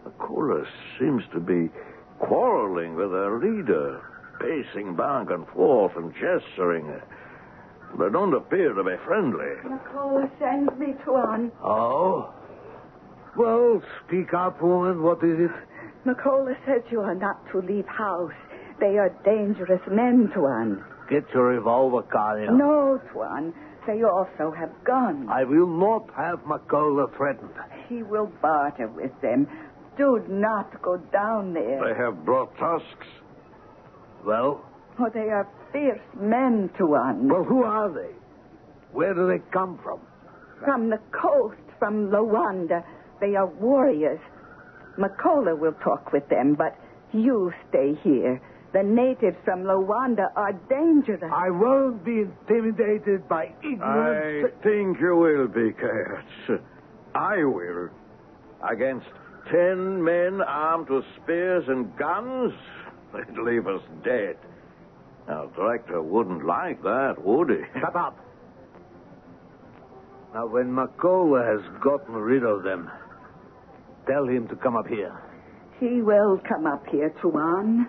Makola 0.06 0.66
seems 1.00 1.24
to 1.34 1.39
be 1.39 1.70
quarreling 2.20 2.96
with 2.96 3.12
her 3.12 3.39
leader, 3.39 4.01
pacing 4.42 4.98
back 4.98 5.30
and 5.30 5.48
forth 5.56 5.94
and 5.96 6.13
gesturing. 6.13 6.92
They 7.98 8.10
don't 8.10 8.34
appear 8.34 8.74
to 8.74 8.84
be 8.84 8.96
friendly. 9.06 9.56
Makola 9.63 10.30
sends 10.39 10.77
me 10.77 10.96
to 11.06 11.12
on. 11.12 11.51
Oh? 11.63 12.34
Well, 13.38 13.82
speak 14.06 14.34
up, 14.34 14.62
woman. 14.62 15.01
What 15.01 15.24
is 15.24 15.39
it? 15.39 15.51
Makola 16.06 16.58
says 16.66 16.82
you 16.92 17.00
are 17.00 17.16
not 17.16 17.39
to 17.54 17.60
leave 17.60 17.88
house. 17.88 18.34
They 18.82 18.98
are 18.98 19.16
dangerous 19.24 19.82
men, 19.89 20.30
Tuan. 20.34 20.84
Get 21.10 21.24
your 21.34 21.48
revolver, 21.48 22.02
Collier. 22.04 22.52
No, 22.52 23.00
Tuan. 23.12 23.54
They 23.86 24.04
also 24.04 24.52
have 24.52 24.72
guns. 24.84 25.30
I 25.32 25.46
will 25.46 25.68
not 25.68 26.10
have 26.16 26.40
Makola 26.40 27.16
threatened. 27.16 27.52
He 27.88 28.04
will 28.04 28.30
barter 28.42 28.88
with 28.88 29.12
them. 29.22 29.48
Do 29.98 30.22
not 30.28 30.82
go 30.82 30.98
down 30.98 31.54
there. 31.54 31.80
They 31.82 31.98
have 31.98 32.26
brought 32.26 32.56
tusks. 32.58 33.08
Well? 34.26 34.62
Oh, 35.00 35.10
they 35.14 35.30
are 35.30 35.48
fierce 35.72 36.02
men, 36.20 36.70
Tuan. 36.78 37.30
Well, 37.30 37.44
who 37.46 37.64
are 37.64 37.90
they? 37.90 38.14
Where 38.92 39.14
do 39.14 39.28
they 39.28 39.40
come 39.52 39.80
from? 39.82 40.02
From 40.66 40.90
the 40.90 41.00
coast, 41.12 41.62
from 41.80 42.10
Loanda. 42.12 42.84
They 43.22 43.36
are 43.36 43.48
warriors. 43.48 44.20
Makola 44.98 45.58
will 45.58 45.76
talk 45.84 46.12
with 46.12 46.28
them, 46.30 46.56
but 46.56 46.78
you 47.14 47.54
stay 47.70 47.94
here. 48.04 48.42
The 48.77 48.84
natives 48.84 49.38
from 49.43 49.63
Loanda 49.63 50.31
are 50.36 50.53
dangerous. 50.69 51.24
I 51.34 51.50
won't 51.50 52.05
be 52.05 52.19
intimidated 52.19 53.27
by 53.27 53.51
ignorance. 53.63 54.53
I 54.53 54.63
think 54.63 55.00
you 55.00 55.15
will 55.15 55.48
be, 55.48 55.74
Cats. 55.74 56.62
I 57.15 57.43
will. 57.43 57.89
Against 58.62 59.07
ten 59.50 60.03
men 60.03 60.41
armed 60.41 60.91
with 60.91 61.03
spears 61.24 61.63
and 61.67 61.98
guns? 61.98 62.53
They'd 63.13 63.39
leave 63.39 63.65
us 63.65 63.81
dead. 64.03 64.38
Now, 65.27 65.48
Director 65.55 66.00
wouldn't 66.00 66.46
like 66.46 66.79
that, 66.84 67.15
would 67.17 67.50
he? 67.50 67.79
Shut 67.79 67.96
up. 67.96 68.19
Now, 70.36 70.46
when 70.46 70.67
Makola 70.67 71.43
has 71.43 71.65
gotten 71.81 72.13
rid 72.13 72.43
of 72.43 72.62
them, 72.62 72.91
tell 74.05 74.27
him 74.27 74.48
to 74.50 74.55
come 74.55 74.75
up 74.75 74.86
here. 74.86 75.19
He 75.79 76.03
will 76.03 76.39
come 76.48 76.67
up 76.67 76.86
here, 76.91 77.12
Tuan. 77.24 77.88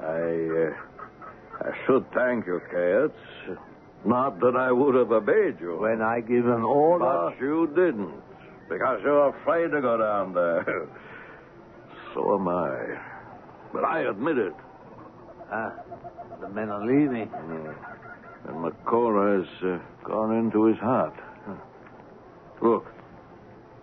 I, 0.00 0.04
uh, 0.04 1.68
I 1.68 1.86
should 1.86 2.04
thank 2.12 2.46
you, 2.46 2.60
Cats. 2.70 3.58
Not 4.04 4.38
that 4.40 4.54
I 4.56 4.70
would 4.70 4.94
have 4.94 5.10
obeyed 5.10 5.60
you. 5.60 5.78
When 5.78 6.00
I 6.00 6.20
give 6.20 6.46
an 6.46 6.62
order... 6.62 7.04
But 7.04 7.40
you 7.40 7.66
didn't. 7.74 8.14
Because 8.68 9.00
you're 9.02 9.30
afraid 9.30 9.70
to 9.72 9.80
go 9.80 9.96
down 9.98 10.34
there. 10.34 10.64
so 12.14 12.34
am 12.34 12.48
I. 12.48 12.98
But 13.72 13.84
I 13.84 14.00
admit 14.08 14.38
it. 14.38 14.54
Ah, 15.50 15.72
the 16.40 16.48
men 16.48 16.68
are 16.68 16.84
leaving. 16.84 17.30
And 18.46 18.56
Makola 18.56 19.40
has 19.40 19.64
uh, 19.64 19.78
gone 20.04 20.36
into 20.36 20.66
his 20.66 20.78
hut. 20.78 21.14
Look, 22.60 22.86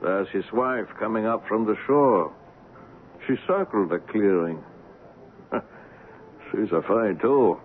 there's 0.02 0.28
his 0.30 0.46
wife 0.54 0.88
coming 1.00 1.26
up 1.26 1.48
from 1.48 1.66
the 1.66 1.76
shore. 1.88 2.34
She 3.28 3.36
circled 3.48 3.90
the 3.90 4.00
clearing. 4.00 4.64
She's 6.52 6.72
afraid, 6.72 7.20
too. 7.22 7.60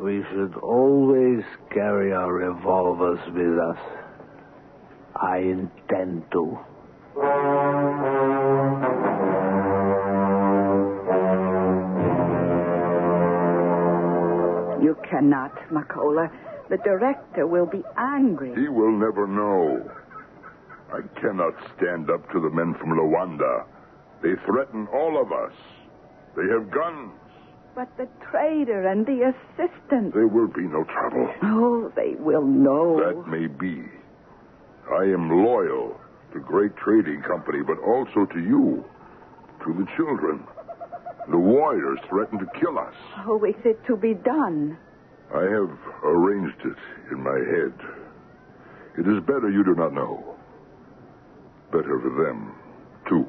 We 0.00 0.22
should 0.30 0.54
always 0.56 1.42
carry 1.72 2.12
our 2.12 2.32
revolvers 2.32 3.18
with 3.34 3.58
us. 3.58 3.78
I 5.16 5.38
intend 5.38 6.30
to. 6.32 6.58
You 14.80 14.96
cannot, 15.10 15.54
Makola. 15.70 16.30
The 16.70 16.76
director 16.78 17.46
will 17.46 17.66
be 17.66 17.82
angry. 17.96 18.54
He 18.54 18.68
will 18.68 18.92
never 18.92 19.26
know. 19.26 19.90
I 20.92 21.00
cannot 21.20 21.54
stand 21.76 22.10
up 22.10 22.30
to 22.30 22.40
the 22.40 22.50
men 22.50 22.74
from 22.78 22.90
Loanda. 22.90 23.64
They 24.22 24.34
threaten 24.46 24.86
all 24.92 25.20
of 25.20 25.32
us. 25.32 25.52
They 26.36 26.46
have 26.52 26.70
guns. 26.70 27.12
But 27.78 27.96
the 27.96 28.08
trader 28.28 28.88
and 28.88 29.06
the 29.06 29.32
assistant. 29.32 30.12
There 30.12 30.26
will 30.26 30.48
be 30.48 30.62
no 30.62 30.82
trouble. 30.82 31.32
Oh, 31.44 31.92
they 31.94 32.16
will 32.18 32.44
know. 32.44 32.98
That 32.98 33.30
may 33.30 33.46
be. 33.46 33.84
I 34.90 35.04
am 35.04 35.44
loyal 35.44 35.96
to 36.32 36.40
Great 36.40 36.76
Trading 36.76 37.22
Company, 37.22 37.60
but 37.64 37.78
also 37.78 38.26
to 38.34 38.40
you, 38.40 38.84
to 39.64 39.72
the 39.74 39.86
children. 39.96 40.42
The 41.30 41.38
warriors 41.38 42.00
threaten 42.08 42.40
to 42.40 42.46
kill 42.58 42.80
us. 42.80 42.94
How 43.14 43.44
is 43.44 43.54
it 43.64 43.78
to 43.86 43.96
be 43.96 44.14
done? 44.14 44.76
I 45.32 45.42
have 45.42 45.70
arranged 46.02 46.58
it 46.64 47.12
in 47.12 47.22
my 47.22 47.38
head. 47.38 47.74
It 48.98 49.06
is 49.06 49.22
better 49.22 49.50
you 49.52 49.62
do 49.62 49.76
not 49.76 49.92
know. 49.92 50.34
Better 51.70 52.00
for 52.00 52.24
them, 52.24 52.56
too. 53.08 53.24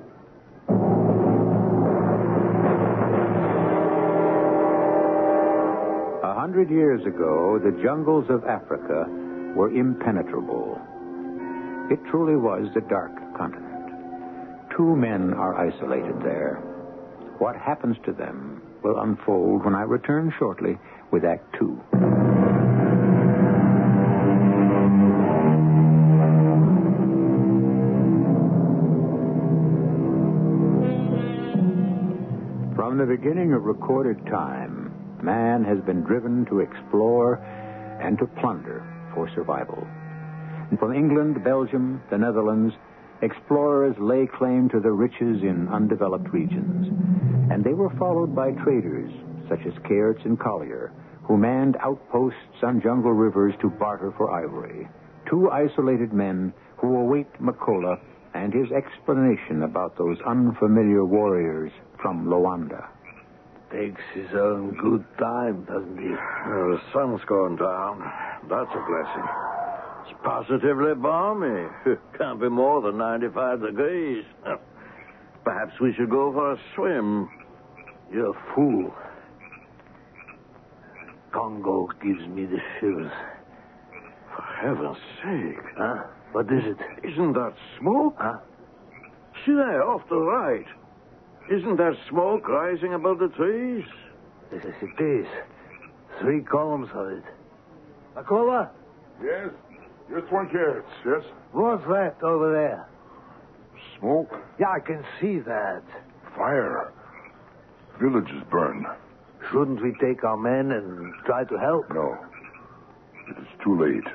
Hundred 6.50 6.72
years 6.72 7.06
ago, 7.06 7.60
the 7.63 7.79
jungles 7.84 8.25
of 8.27 8.44
Africa 8.46 9.06
were 9.56 9.70
impenetrable. 9.70 10.82
It 11.91 12.00
truly 12.10 12.38
was 12.38 12.68
the 12.74 12.82
dark 12.89 13.12
continent. 13.38 13.94
Two 14.75 14.96
men 14.96 15.32
are 15.36 15.53
isolated 15.53 16.15
there. 16.24 16.56
What 17.38 17.56
happens 17.56 17.98
to 18.03 18.13
them 18.13 18.63
will 18.84 19.00
unfold 19.00 19.63
when 19.63 19.75
I 19.75 19.84
return 19.84 20.34
shortly 20.39 20.79
with 21.12 21.24
Act 21.24 21.46
Two. 21.60 21.79
From 32.75 32.98
the 32.98 33.06
beginning 33.06 33.53
of 33.53 33.65
recorded 33.65 34.18
time, 34.25 34.78
man 35.24 35.64
has 35.64 35.80
been 35.86 36.02
driven 36.04 36.46
to 36.48 36.60
explore 36.60 37.36
and 38.02 38.18
to 38.20 38.28
plunder 38.40 38.84
for 39.14 39.30
survival. 39.36 39.86
And 40.70 40.80
from 40.80 40.94
England, 40.94 41.44
Belgium, 41.44 42.02
the 42.10 42.18
Netherlands, 42.18 42.74
explorers 43.22 43.96
lay 44.00 44.28
claim 44.28 44.70
to 44.70 44.80
the 44.80 44.92
riches 44.92 45.42
in 45.44 45.68
undeveloped 45.72 46.32
regions. 46.32 46.88
And 47.52 47.64
they 47.64 47.74
were 47.74 47.90
followed 47.98 48.36
by 48.36 48.52
traders, 48.52 49.12
such 49.50 49.60
as 49.66 49.74
Kayerts 49.84 50.24
and 50.26 50.40
Collier, 50.40 50.92
who 51.24 51.38
manned 51.38 51.78
outposts 51.82 52.64
on 52.64 52.82
jungle 52.82 53.14
rivers 53.14 53.54
to 53.62 53.70
barter 53.70 54.14
for 54.18 54.32
ivory. 54.32 54.88
Two 55.30 55.50
isolated 55.50 56.14
men 56.14 56.54
who 56.78 56.98
await 56.98 57.32
Makola 57.42 58.00
and 58.34 58.54
his 58.54 58.72
explanation 58.72 59.64
about 59.64 59.98
those 59.98 60.18
unfamiliar 60.26 61.04
warriors 61.04 61.72
from 62.02 62.30
Loanda. 62.30 62.88
Takes 63.72 64.02
his 64.16 64.28
own 64.34 64.76
good 64.82 65.06
time, 65.20 65.64
doesn't 65.66 65.98
he? 65.98 66.10
Well, 66.10 66.72
the 66.72 66.82
sun's 66.92 67.22
going 67.28 67.56
down. 67.58 68.02
That's 68.50 68.70
a 68.74 68.84
blessing. 68.90 69.28
It's 70.10 70.20
positively 70.24 70.96
balmy. 70.96 71.68
Can't 72.18 72.42
be 72.42 72.50
more 72.50 72.82
than 72.82 72.98
95 72.98 73.62
degrees. 73.62 74.26
Perhaps 75.44 75.74
we 75.80 75.94
should 75.94 76.10
go 76.10 76.32
for 76.34 76.54
a 76.54 76.58
swim. 76.76 77.30
You're 78.12 78.32
a 78.32 78.56
fool. 78.56 78.92
Congo 81.32 81.88
gives 82.02 82.28
me 82.28 82.46
the 82.46 82.58
shivers. 82.80 83.12
For 84.36 84.42
heaven's 84.62 84.98
sake. 85.24 85.64
Huh? 85.78 86.04
What 86.32 86.46
is 86.46 86.64
it? 86.66 87.08
Isn't 87.08 87.34
that 87.34 87.54
smoke? 87.80 88.16
Huh? 88.18 88.40
See 89.46 89.54
there, 89.54 89.84
off 89.84 90.02
the 90.10 90.18
right. 90.20 90.66
Isn't 91.50 91.77
there 91.77 91.96
smoke 92.10 92.48
rising 92.48 92.94
above 92.94 93.20
the 93.20 93.29
trees? 93.29 93.86
Yes, 94.51 94.63
yes, 94.65 94.75
it 94.82 95.03
is. 95.03 95.27
Three 96.20 96.41
columns 96.41 96.89
of 96.94 97.08
it. 97.10 97.24
Makola, 98.15 98.70
Yes? 99.24 99.50
Yes, 100.12 100.24
one 100.31 100.50
carrots, 100.50 100.90
yes? 101.05 101.24
what's 101.51 101.83
that 101.88 102.16
over 102.24 102.51
there? 102.51 102.88
Smoke, 104.00 104.33
Yeah, 104.59 104.70
I 104.72 104.79
can 104.79 105.03
see 105.22 105.40
that. 105.40 105.83
fire. 106.35 106.92
Villages 108.00 108.42
burned. 108.50 108.85
Shouldn't 109.51 109.81
we 109.81 109.94
take 110.00 110.24
our 110.24 110.38
men 110.38 110.72
and 110.72 111.14
try 111.25 111.44
to 111.44 111.57
help? 111.57 111.90
No. 111.94 112.18
It 113.29 113.38
is 113.38 113.48
too 113.64 113.75
late. 113.79 114.07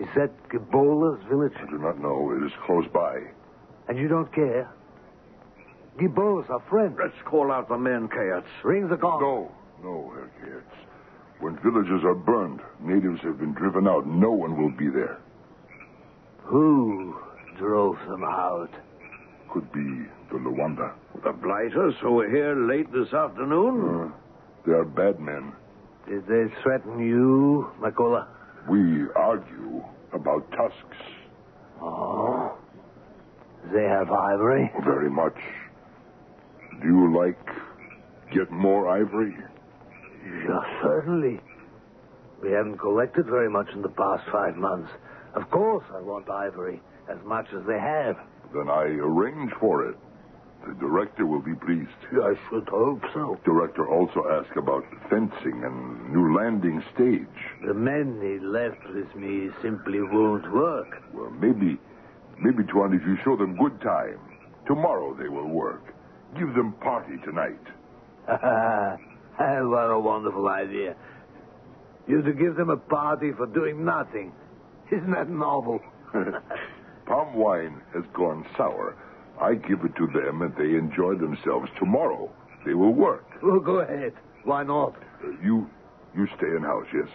Is 0.00 0.08
that 0.16 0.30
Gobila's 0.48 1.22
village? 1.28 1.52
I 1.60 1.66
do 1.70 1.78
not 1.78 1.98
know. 2.00 2.32
It 2.36 2.44
is 2.46 2.52
close 2.66 2.86
by. 2.92 3.20
And 3.88 3.98
you 3.98 4.08
don't 4.08 4.32
care? 4.32 4.68
Gobila's 5.98 6.48
our 6.50 6.62
friend. 6.68 6.96
Let's 7.00 7.14
call 7.24 7.52
out 7.52 7.68
the 7.68 7.78
men, 7.78 8.08
Kayerts. 8.08 8.44
Ring 8.64 8.88
the 8.88 8.96
gong. 8.96 9.20
No, 9.20 9.52
no, 9.82 10.12
Herr 10.14 10.30
Gertz. 10.44 11.40
When 11.40 11.58
villages 11.58 12.04
are 12.04 12.14
burned, 12.14 12.60
natives 12.80 13.20
have 13.22 13.38
been 13.38 13.52
driven 13.54 13.86
out. 13.86 14.06
No 14.06 14.30
one 14.30 14.60
will 14.60 14.70
be 14.76 14.88
there. 14.88 15.18
Who 16.44 17.16
drove 17.58 17.96
them 18.08 18.24
out? 18.24 18.70
Could 19.52 19.70
be 19.72 20.06
the 20.30 20.38
Loanda. 20.38 20.92
The 21.22 21.32
blighters 21.32 21.94
who 22.00 22.12
were 22.12 22.28
here 22.28 22.54
late 22.56 22.90
this 22.92 23.12
afternoon? 23.12 24.10
Uh, 24.10 24.12
they 24.66 24.72
are 24.72 24.84
bad 24.84 25.20
men. 25.20 25.52
Did 26.08 26.26
they 26.26 26.52
threaten 26.62 26.98
you, 26.98 27.70
Makola? 27.80 28.26
We 28.68 29.08
argue 29.14 29.84
about 30.12 30.50
tusks. 30.52 30.96
Oh. 31.80 32.56
They 33.72 33.84
have 33.84 34.10
ivory? 34.10 34.70
Very 34.84 35.10
much. 35.10 35.36
Do 36.82 36.88
you 36.88 37.16
like 37.16 37.38
get 38.32 38.50
more 38.50 38.88
ivory? 38.88 39.34
Yes, 40.26 40.64
certainly. 40.82 41.40
We 42.42 42.50
haven't 42.50 42.78
collected 42.78 43.26
very 43.26 43.48
much 43.48 43.68
in 43.72 43.82
the 43.82 43.88
past 43.88 44.24
five 44.30 44.56
months. 44.56 44.90
Of 45.34 45.50
course, 45.50 45.84
I 45.94 46.00
want 46.00 46.28
ivory, 46.30 46.80
as 47.10 47.18
much 47.24 47.46
as 47.52 47.64
they 47.66 47.78
have. 47.78 48.16
Then 48.52 48.68
I 48.68 48.84
arrange 48.84 49.52
for 49.60 49.88
it. 49.88 49.96
The 50.66 50.74
director 50.74 51.26
will 51.26 51.42
be 51.42 51.54
pleased. 51.54 51.90
I 52.12 52.34
should 52.48 52.68
hope 52.68 53.02
so. 53.12 53.38
Director 53.44 53.86
also 53.88 54.24
asked 54.30 54.56
about 54.56 54.84
fencing 55.10 55.62
and 55.64 56.10
new 56.12 56.34
landing 56.36 56.82
stage. 56.94 57.66
The 57.66 57.74
men 57.74 58.18
he 58.22 58.38
left 58.44 58.80
with 58.94 59.14
me 59.14 59.50
simply 59.62 60.00
won't 60.00 60.50
work. 60.52 61.02
Well, 61.12 61.30
maybe, 61.30 61.78
maybe, 62.38 62.64
Tuan, 62.64 62.94
if 62.94 63.02
you 63.06 63.18
show 63.24 63.36
them 63.36 63.56
good 63.56 63.78
time, 63.82 64.18
tomorrow 64.66 65.14
they 65.14 65.28
will 65.28 65.48
work. 65.48 65.93
Give 66.38 66.54
them 66.54 66.72
party 66.80 67.14
tonight. 67.24 67.60
what 68.26 69.90
a 69.90 69.98
wonderful 69.98 70.48
idea. 70.48 70.96
You 72.08 72.22
to 72.22 72.32
give 72.32 72.56
them 72.56 72.70
a 72.70 72.76
party 72.76 73.32
for 73.32 73.46
doing 73.46 73.84
nothing. 73.84 74.32
Isn't 74.90 75.12
that 75.12 75.28
novel? 75.28 75.80
Palm 77.06 77.34
wine 77.34 77.80
has 77.94 78.04
gone 78.14 78.46
sour. 78.56 78.96
I 79.40 79.54
give 79.54 79.84
it 79.84 79.94
to 79.96 80.06
them 80.06 80.42
and 80.42 80.54
they 80.56 80.76
enjoy 80.76 81.14
themselves. 81.16 81.68
Tomorrow 81.78 82.30
they 82.64 82.74
will 82.74 82.92
work. 82.92 83.24
Well, 83.42 83.60
go 83.60 83.80
ahead. 83.80 84.12
Why 84.44 84.62
not? 84.62 84.94
Uh, 85.22 85.30
you, 85.42 85.68
you 86.16 86.26
stay 86.36 86.48
in 86.48 86.62
house, 86.62 86.86
yes? 86.94 87.08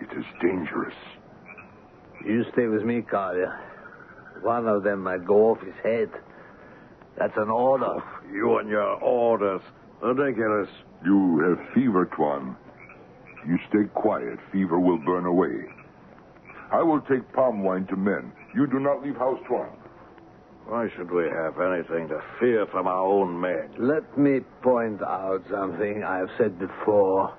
It 0.00 0.16
is 0.16 0.24
dangerous. 0.40 0.94
You 2.24 2.44
stay 2.52 2.66
with 2.66 2.82
me, 2.82 3.02
Carlier. 3.02 3.58
One 4.42 4.66
of 4.68 4.82
them 4.82 5.02
might 5.02 5.24
go 5.26 5.50
off 5.50 5.60
his 5.60 5.74
head. 5.82 6.10
That's 7.20 7.36
an 7.36 7.50
order. 7.50 8.02
You 8.32 8.58
and 8.58 8.68
your 8.70 8.94
orders. 9.02 9.60
Ridiculous. 10.02 10.68
You 11.04 11.38
have 11.40 11.74
fever, 11.74 12.06
Tuan. 12.16 12.56
You 13.46 13.58
stay 13.68 13.84
quiet. 13.94 14.38
Fever 14.50 14.80
will 14.80 14.96
burn 15.04 15.26
away. 15.26 15.66
I 16.72 16.82
will 16.82 17.02
take 17.02 17.30
palm 17.34 17.62
wine 17.62 17.86
to 17.88 17.96
men. 17.96 18.32
You 18.54 18.66
do 18.66 18.80
not 18.80 19.02
leave 19.02 19.16
house, 19.16 19.38
Tuan. 19.46 19.68
Why 20.66 20.88
should 20.96 21.10
we 21.10 21.24
have 21.24 21.60
anything 21.60 22.08
to 22.08 22.22
fear 22.38 22.64
from 22.66 22.86
our 22.86 23.04
own 23.04 23.38
men? 23.38 23.68
Let 23.76 24.16
me 24.16 24.40
point 24.62 25.02
out 25.02 25.42
something 25.50 26.02
I 26.02 26.18
have 26.18 26.30
said 26.38 26.58
before. 26.58 27.34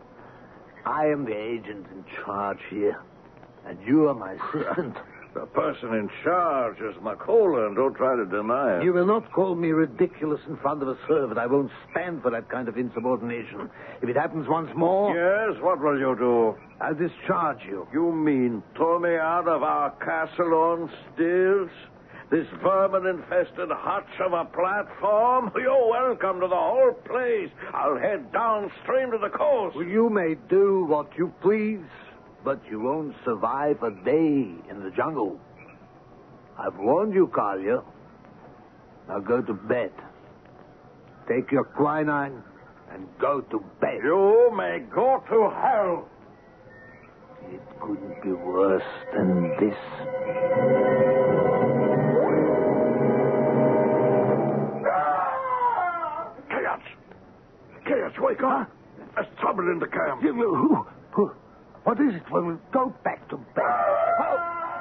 I 0.85 1.07
am 1.07 1.25
the 1.25 1.35
agent 1.35 1.87
in 1.91 2.05
charge 2.23 2.59
here, 2.69 3.01
and 3.65 3.79
you 3.87 4.09
are 4.09 4.13
my 4.13 4.33
assistant. 4.53 4.95
The 5.33 5.45
person 5.45 5.93
in 5.93 6.09
charge 6.25 6.75
is 6.81 6.93
Makola, 7.01 7.67
and 7.67 7.75
don't 7.75 7.95
try 7.95 8.17
to 8.17 8.25
deny 8.25 8.79
it. 8.79 8.83
You 8.83 8.91
will 8.91 9.05
not 9.05 9.31
call 9.31 9.55
me 9.55 9.69
ridiculous 9.69 10.41
in 10.49 10.57
front 10.57 10.81
of 10.81 10.89
a 10.89 10.97
servant. 11.07 11.39
I 11.39 11.47
won't 11.47 11.71
stand 11.89 12.21
for 12.21 12.29
that 12.31 12.49
kind 12.49 12.67
of 12.67 12.77
insubordination. 12.77 13.69
If 14.01 14.09
it 14.09 14.17
happens 14.17 14.47
once 14.49 14.69
more, 14.75 15.15
Yes, 15.15 15.61
what 15.63 15.79
will 15.81 15.97
you 15.97 16.15
do? 16.17 16.55
I'll 16.81 16.95
discharge 16.95 17.59
you. 17.65 17.87
You 17.93 18.11
mean 18.11 18.61
throw 18.75 18.99
me 18.99 19.15
out 19.15 19.47
of 19.47 19.63
our 19.63 19.91
castle 20.03 20.53
on 20.53 20.91
stilts? 21.13 21.71
This 22.29 22.47
vermin-infested 22.63 23.69
hutch 23.71 24.19
of 24.21 24.31
a 24.33 24.45
platform? 24.45 25.51
You're 25.59 25.89
welcome 25.89 26.39
to 26.41 26.47
the 26.47 26.55
whole 26.55 26.93
place. 27.05 27.49
I'll 27.73 27.97
head 27.97 28.31
downstream 28.31 29.11
to 29.11 29.17
the 29.17 29.29
coast. 29.29 29.75
Well, 29.75 29.85
you 29.85 30.09
may 30.09 30.35
do 30.49 30.85
what 30.85 31.07
you 31.17 31.33
please, 31.41 31.79
but 32.43 32.59
you 32.69 32.79
won't 32.79 33.15
survive 33.23 33.81
a 33.83 33.91
day 34.03 34.49
in 34.69 34.83
the 34.83 34.91
jungle. 34.95 35.39
I've 36.57 36.77
warned 36.77 37.13
you, 37.13 37.27
Carlier. 37.27 37.83
Now 39.07 39.19
go 39.19 39.41
to 39.41 39.53
bed. 39.53 39.91
Take 41.27 41.51
your 41.51 41.63
quinine 41.63 42.43
and 42.91 43.07
go 43.19 43.41
to 43.41 43.59
bed. 43.79 43.99
You 44.03 44.51
may 44.55 44.79
go 44.93 45.23
to 45.29 45.49
hell. 45.49 46.09
It 47.51 47.61
couldn't 47.79 48.21
be 48.23 48.31
worse 48.31 48.83
than 49.13 49.49
this. 49.59 49.77
Ah, 54.87 56.27
chaos! 56.49 56.81
Chaos, 57.85 58.13
wake 58.19 58.43
up! 58.43 58.69
There's 59.15 59.27
trouble 59.39 59.69
in 59.71 59.79
the 59.79 59.87
camp. 59.87 60.21
Who? 60.21 60.85
Who? 61.11 61.31
What 61.83 61.99
is 61.99 62.15
it? 62.15 62.23
Well, 62.31 62.59
go 62.71 62.93
back 63.03 63.27
to 63.29 63.37
bed. 63.37 63.65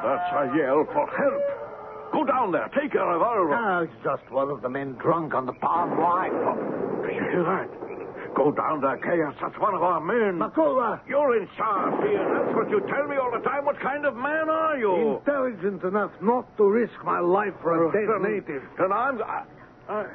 That's 0.03 0.33
a 0.33 0.53
yell 0.57 0.85
for 0.93 1.07
help. 1.09 2.13
Go 2.13 2.25
down 2.25 2.53
there. 2.53 2.69
Take 2.79 2.93
your 2.95 3.13
revolver. 3.13 3.55
Ah, 3.55 3.81
it's 3.83 3.93
just 4.03 4.31
one 4.33 4.51
of 4.51 4.63
the 4.63 4.69
men 4.69 4.95
drunk 4.95 5.35
on 5.35 5.47
the 5.47 5.53
palm 5.55 5.97
wine. 5.99 6.33
Do 6.33 7.09
you 7.13 7.21
hear 7.21 7.45
that? 7.45 8.35
Go 8.35 8.51
down 8.53 8.81
there, 8.81 8.97
Chaos. 8.99 9.35
That's 9.41 9.59
one 9.59 9.75
of 9.75 9.83
our 9.83 10.01
men. 10.01 10.39
Makola! 10.39 11.01
You're 11.09 11.41
in 11.43 11.49
charge 11.57 12.09
here. 12.09 12.25
That's 12.45 12.55
what 12.57 12.71
you 12.71 12.81
tell 12.89 13.07
me 13.09 13.17
all 13.17 13.31
the 13.31 13.43
time. 13.45 13.65
What 13.65 13.79
kind 13.81 14.05
of 14.07 14.15
man 14.17 14.49
are 14.49 14.79
you? 14.79 15.19
Intelligent 15.19 15.83
enough 15.83 16.13
not 16.23 16.57
to 16.57 16.65
risk 16.65 16.95
my 17.05 17.19
life 17.21 17.55
for 17.63 17.89
a 17.89 17.93
dead 17.93 18.09
Then- 18.09 18.33
native. 18.33 18.63
Then 18.79 18.93
I'm... 18.93 19.21
I, 19.23 19.45
I, 19.89 20.07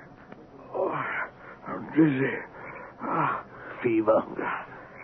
oh, 0.73 1.05
I'm 1.67 1.85
dizzy. 1.95 2.33
Ah. 3.01 3.43
Fever. 3.83 4.23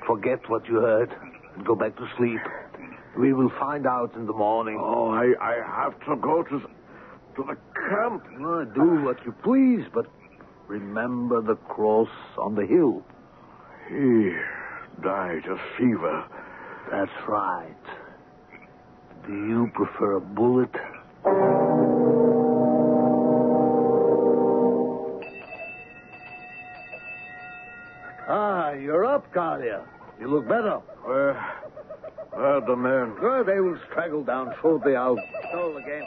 Forget 0.08 0.50
what 0.50 0.66
you 0.68 0.76
heard 0.80 1.12
and 1.56 1.66
go 1.66 1.76
back 1.76 1.96
to 1.98 2.08
sleep. 2.18 2.40
We 3.18 3.34
will 3.34 3.52
find 3.60 3.86
out 3.86 4.16
in 4.16 4.26
the 4.26 4.34
morning. 4.34 4.78
Oh, 4.80 5.10
I, 5.10 5.34
I 5.42 5.84
have 5.84 6.00
to 6.06 6.16
go 6.16 6.44
to, 6.44 6.60
to 6.60 7.44
the 7.44 7.58
camp. 7.90 8.24
Ah, 8.40 8.64
do 8.74 9.04
what 9.04 9.18
you 9.26 9.34
please, 9.44 9.86
but 9.94 10.06
remember 10.68 11.42
the 11.42 11.56
cross 11.56 12.10
on 12.38 12.56
the 12.56 12.66
hill. 12.66 13.04
He 13.90 14.32
died 15.04 15.46
of 15.48 15.60
fever. 15.78 16.26
That's 16.90 17.28
right. 17.28 17.76
Do 19.28 19.34
you 19.34 19.70
prefer 19.74 20.18
a 20.18 20.22
bullet? 20.22 20.72
Ah, 28.28 28.72
you're 28.72 29.06
up, 29.06 29.32
Carlier. 29.34 29.86
You 30.22 30.28
look 30.28 30.48
better. 30.48 30.78
Where, 31.04 31.34
where 32.30 32.62
the 32.62 32.76
men? 32.76 33.16
Well, 33.20 33.44
they 33.44 33.60
will 33.60 33.80
straggle 33.90 34.24
down 34.24 34.54
shortly. 34.62 34.96
I'll 34.96 35.18
stroll 35.50 35.76
again. 35.78 36.04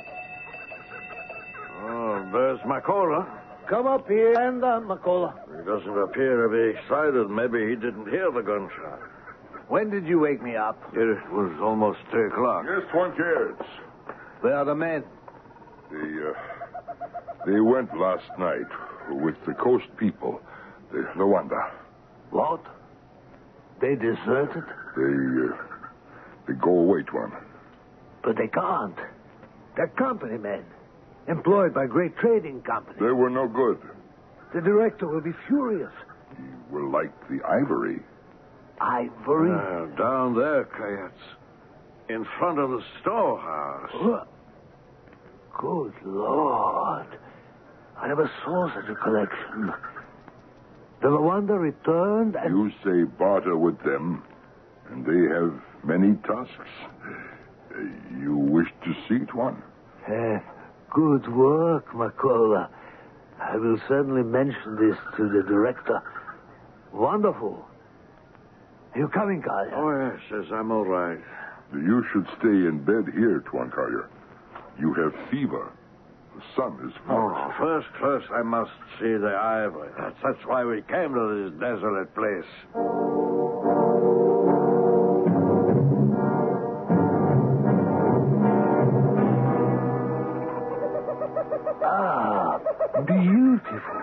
Oh, 1.83 2.31
there's 2.33 2.61
Makola. 2.61 3.27
Come 3.68 3.88
up 3.88 4.07
here 4.07 4.38
and 4.38 4.61
down, 4.61 4.85
Makola. 4.85 5.35
He 5.48 5.64
doesn't 5.66 5.98
appear 5.98 6.46
to 6.46 6.48
be 6.48 6.79
excited. 6.79 7.29
Maybe 7.29 7.68
he 7.68 7.74
didn't 7.74 8.09
hear 8.09 8.31
the 8.31 8.42
gunshot. 8.42 9.00
When 9.66 9.90
did 9.90 10.07
you 10.07 10.20
wake 10.20 10.40
me 10.40 10.55
up? 10.55 10.81
It 10.92 11.18
was 11.33 11.59
almost 11.61 11.98
three 12.12 12.29
o'clock. 12.29 12.66
Yes, 12.68 12.83
one 12.94 13.16
cares. 13.16 13.57
Where 14.42 14.59
are 14.59 14.64
the 14.64 14.77
men? 14.77 15.03
They, 15.90 15.96
uh, 15.96 16.35
they 17.46 17.61
went 17.61 17.90
last 17.98 18.31
night 18.38 18.70
with 19.09 19.35
the 19.44 19.55
coast 19.55 19.87
people, 19.96 20.40
the 20.92 21.05
Loanda. 21.16 21.72
What? 22.31 22.64
They 23.84 23.96
deserted? 23.96 24.64
They, 24.96 25.02
uh, 25.02 25.56
they 26.48 26.54
go 26.54 26.70
away, 26.70 27.02
Tuan. 27.02 27.30
But 28.22 28.38
they 28.38 28.48
can't. 28.48 28.96
They're 29.76 29.88
company 29.88 30.38
men, 30.38 30.64
employed 31.28 31.74
by 31.74 31.84
great 31.86 32.16
trading 32.16 32.62
companies. 32.62 32.98
They 32.98 33.12
were 33.12 33.28
no 33.28 33.46
good. 33.46 33.78
The 34.54 34.62
director 34.62 35.06
will 35.06 35.20
be 35.20 35.34
furious. 35.48 35.92
He 36.34 36.44
will 36.70 36.90
like 36.90 37.12
the 37.28 37.44
ivory. 37.46 38.00
Ivory? 38.80 39.52
Uh, 39.52 39.94
down 39.98 40.34
there, 40.34 40.64
Kayerts. 40.64 41.12
In 42.08 42.24
front 42.38 42.58
of 42.58 42.70
the 42.70 42.80
storehouse. 43.02 43.90
What? 44.00 44.28
Good 45.60 45.92
Lord. 46.06 47.18
I 47.98 48.08
never 48.08 48.30
saw 48.46 48.74
such 48.74 48.88
a 48.88 48.94
collection. 48.94 49.74
The 51.04 51.10
Loanda 51.10 51.60
returned 51.60 52.34
and. 52.34 52.48
You 52.48 52.70
say 52.82 53.02
barter 53.18 53.58
with 53.58 53.78
them, 53.82 54.22
and 54.88 55.04
they 55.04 55.34
have 55.34 55.52
many 55.84 56.16
tusks. 56.26 56.70
Uh, 57.76 57.80
you 58.18 58.34
wish 58.34 58.68
to 58.84 58.94
see 59.06 59.22
it, 59.22 59.34
one? 59.34 59.62
Eh, 60.08 60.38
good 60.88 61.30
work, 61.30 61.92
Makola. 61.92 62.70
I 63.38 63.54
will 63.58 63.78
certainly 63.86 64.22
mention 64.22 64.76
this 64.76 64.96
to 65.18 65.28
the 65.28 65.42
director. 65.42 66.00
Wonderful. 66.90 67.68
Are 68.94 68.98
you 68.98 69.08
coming, 69.08 69.42
Carl? 69.42 69.68
Oh, 69.74 70.10
yes, 70.10 70.20
yes, 70.30 70.50
I'm 70.54 70.70
all 70.70 70.86
right. 70.86 71.18
You 71.74 72.02
should 72.14 72.26
stay 72.38 72.48
in 72.48 72.82
bed 72.82 73.12
here, 73.12 73.44
Tuan 73.50 73.70
Carlier. 73.70 74.08
You 74.80 74.94
have 74.94 75.12
fever. 75.30 75.70
The 76.34 76.42
sun 76.56 76.88
is 76.88 76.94
Oh, 77.08 77.52
first, 77.58 77.86
first, 78.00 78.26
I 78.32 78.42
must 78.42 78.70
see 78.98 79.12
the 79.14 79.34
ivory. 79.40 79.90
That's, 79.98 80.16
that's 80.22 80.46
why 80.46 80.64
we 80.64 80.82
came 80.82 81.14
to 81.14 81.50
this 81.50 81.60
desolate 81.60 82.12
place. 82.14 83.54
Ah, 91.82 92.58
beautiful. 93.06 94.02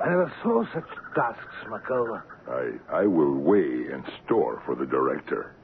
I 0.00 0.08
never 0.08 0.32
saw 0.42 0.64
such 0.74 0.88
tusks, 1.14 1.56
Makola. 1.68 2.22
I, 2.48 3.02
I 3.02 3.06
will 3.06 3.34
weigh 3.34 3.86
and 3.92 4.04
store 4.24 4.62
for 4.66 4.74
the 4.74 4.86
director. 4.86 5.54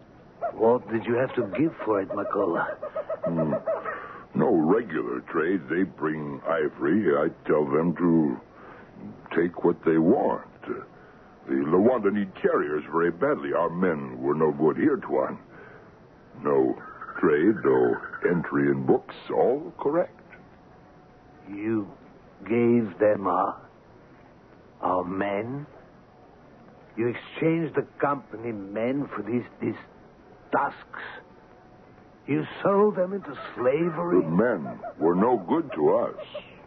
What 0.52 0.88
did 0.90 1.04
you 1.04 1.14
have 1.14 1.34
to 1.34 1.42
give 1.58 1.74
for 1.84 2.00
it, 2.00 2.08
Makola? 2.10 2.76
Hmm. 3.24 3.54
No 4.38 4.55
regular 4.55 5.20
trade. 5.33 5.62
They 5.68 5.83
bring 5.83 6.40
ivory. 6.46 7.12
I 7.16 7.29
tell 7.48 7.64
them 7.64 7.94
to 7.96 8.40
take 9.37 9.64
what 9.64 9.77
they 9.85 9.98
want. 9.98 10.44
The 11.48 11.55
Loanda 11.55 12.12
need 12.12 12.31
carriers 12.40 12.85
very 12.92 13.11
badly. 13.11 13.53
Our 13.53 13.70
men 13.70 14.20
were 14.22 14.35
no 14.35 14.53
good 14.53 14.77
here, 14.77 14.96
Tuan. 14.98 15.38
No 16.42 16.81
trade, 17.20 17.57
no 17.64 17.96
entry 18.31 18.70
in 18.70 18.87
books. 18.87 19.14
All 19.35 19.72
correct. 19.81 20.14
You 21.51 21.88
gave 22.44 22.96
them 23.01 23.27
our, 23.27 23.61
our 24.83 25.05
men? 25.05 25.66
You 26.96 27.09
exchanged 27.09 27.74
the 27.74 27.87
company 28.01 28.53
men 28.53 29.09
for 29.16 29.22
these, 29.22 29.44
these 29.61 29.81
tusks? 30.53 31.03
You 32.28 32.46
sold 32.62 32.96
them 32.96 33.14
into 33.14 33.34
slavery? 33.56 34.20
The 34.20 34.28
men 34.28 34.78
were 34.98 35.14
no 35.14 35.38
good 35.38 35.70
to 35.74 35.96
us. 35.96 36.14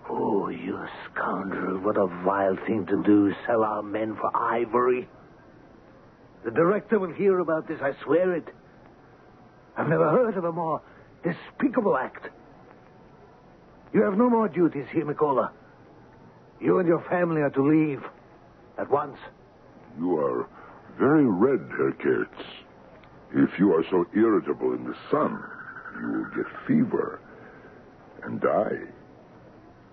Oh, 0.09 0.49
you 0.49 0.77
scoundrel. 1.13 1.77
What 1.77 1.97
a 1.97 2.07
vile 2.25 2.57
thing 2.65 2.87
to 2.87 3.03
do, 3.03 3.31
sell 3.45 3.63
our 3.63 3.83
men 3.83 4.15
for 4.15 4.35
ivory. 4.35 5.07
The 6.43 6.49
director 6.49 6.97
will 6.97 7.13
hear 7.13 7.37
about 7.37 7.67
this, 7.67 7.79
I 7.79 7.93
swear 8.03 8.33
it. 8.33 8.47
I've 9.77 9.87
never 9.87 10.09
heard 10.09 10.35
of 10.35 10.45
a 10.45 10.51
more 10.51 10.81
despicable 11.23 11.95
act. 11.95 12.27
You 13.93 14.01
have 14.01 14.17
no 14.17 14.31
more 14.31 14.47
duties 14.47 14.87
here, 14.91 15.05
Makola. 15.05 15.51
You 16.59 16.79
and 16.79 16.87
your 16.87 17.03
family 17.07 17.41
are 17.41 17.51
to 17.51 17.61
leave 17.63 18.03
at 18.79 18.89
once. 18.89 19.17
You 19.99 20.17
are 20.17 20.47
very 20.97 21.25
red, 21.25 21.69
Herr 21.77 21.91
Kurtz. 21.91 22.41
If 23.33 23.57
you 23.59 23.73
are 23.73 23.83
so 23.89 24.05
irritable 24.15 24.73
in 24.73 24.83
the 24.83 24.95
sun, 25.09 25.41
you 26.01 26.07
will 26.07 26.25
get 26.35 26.45
fever 26.67 27.19
and 28.23 28.41
die, 28.41 28.79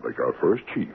like 0.05 0.19
our 0.19 0.35
first 0.41 0.65
chief. 0.75 0.95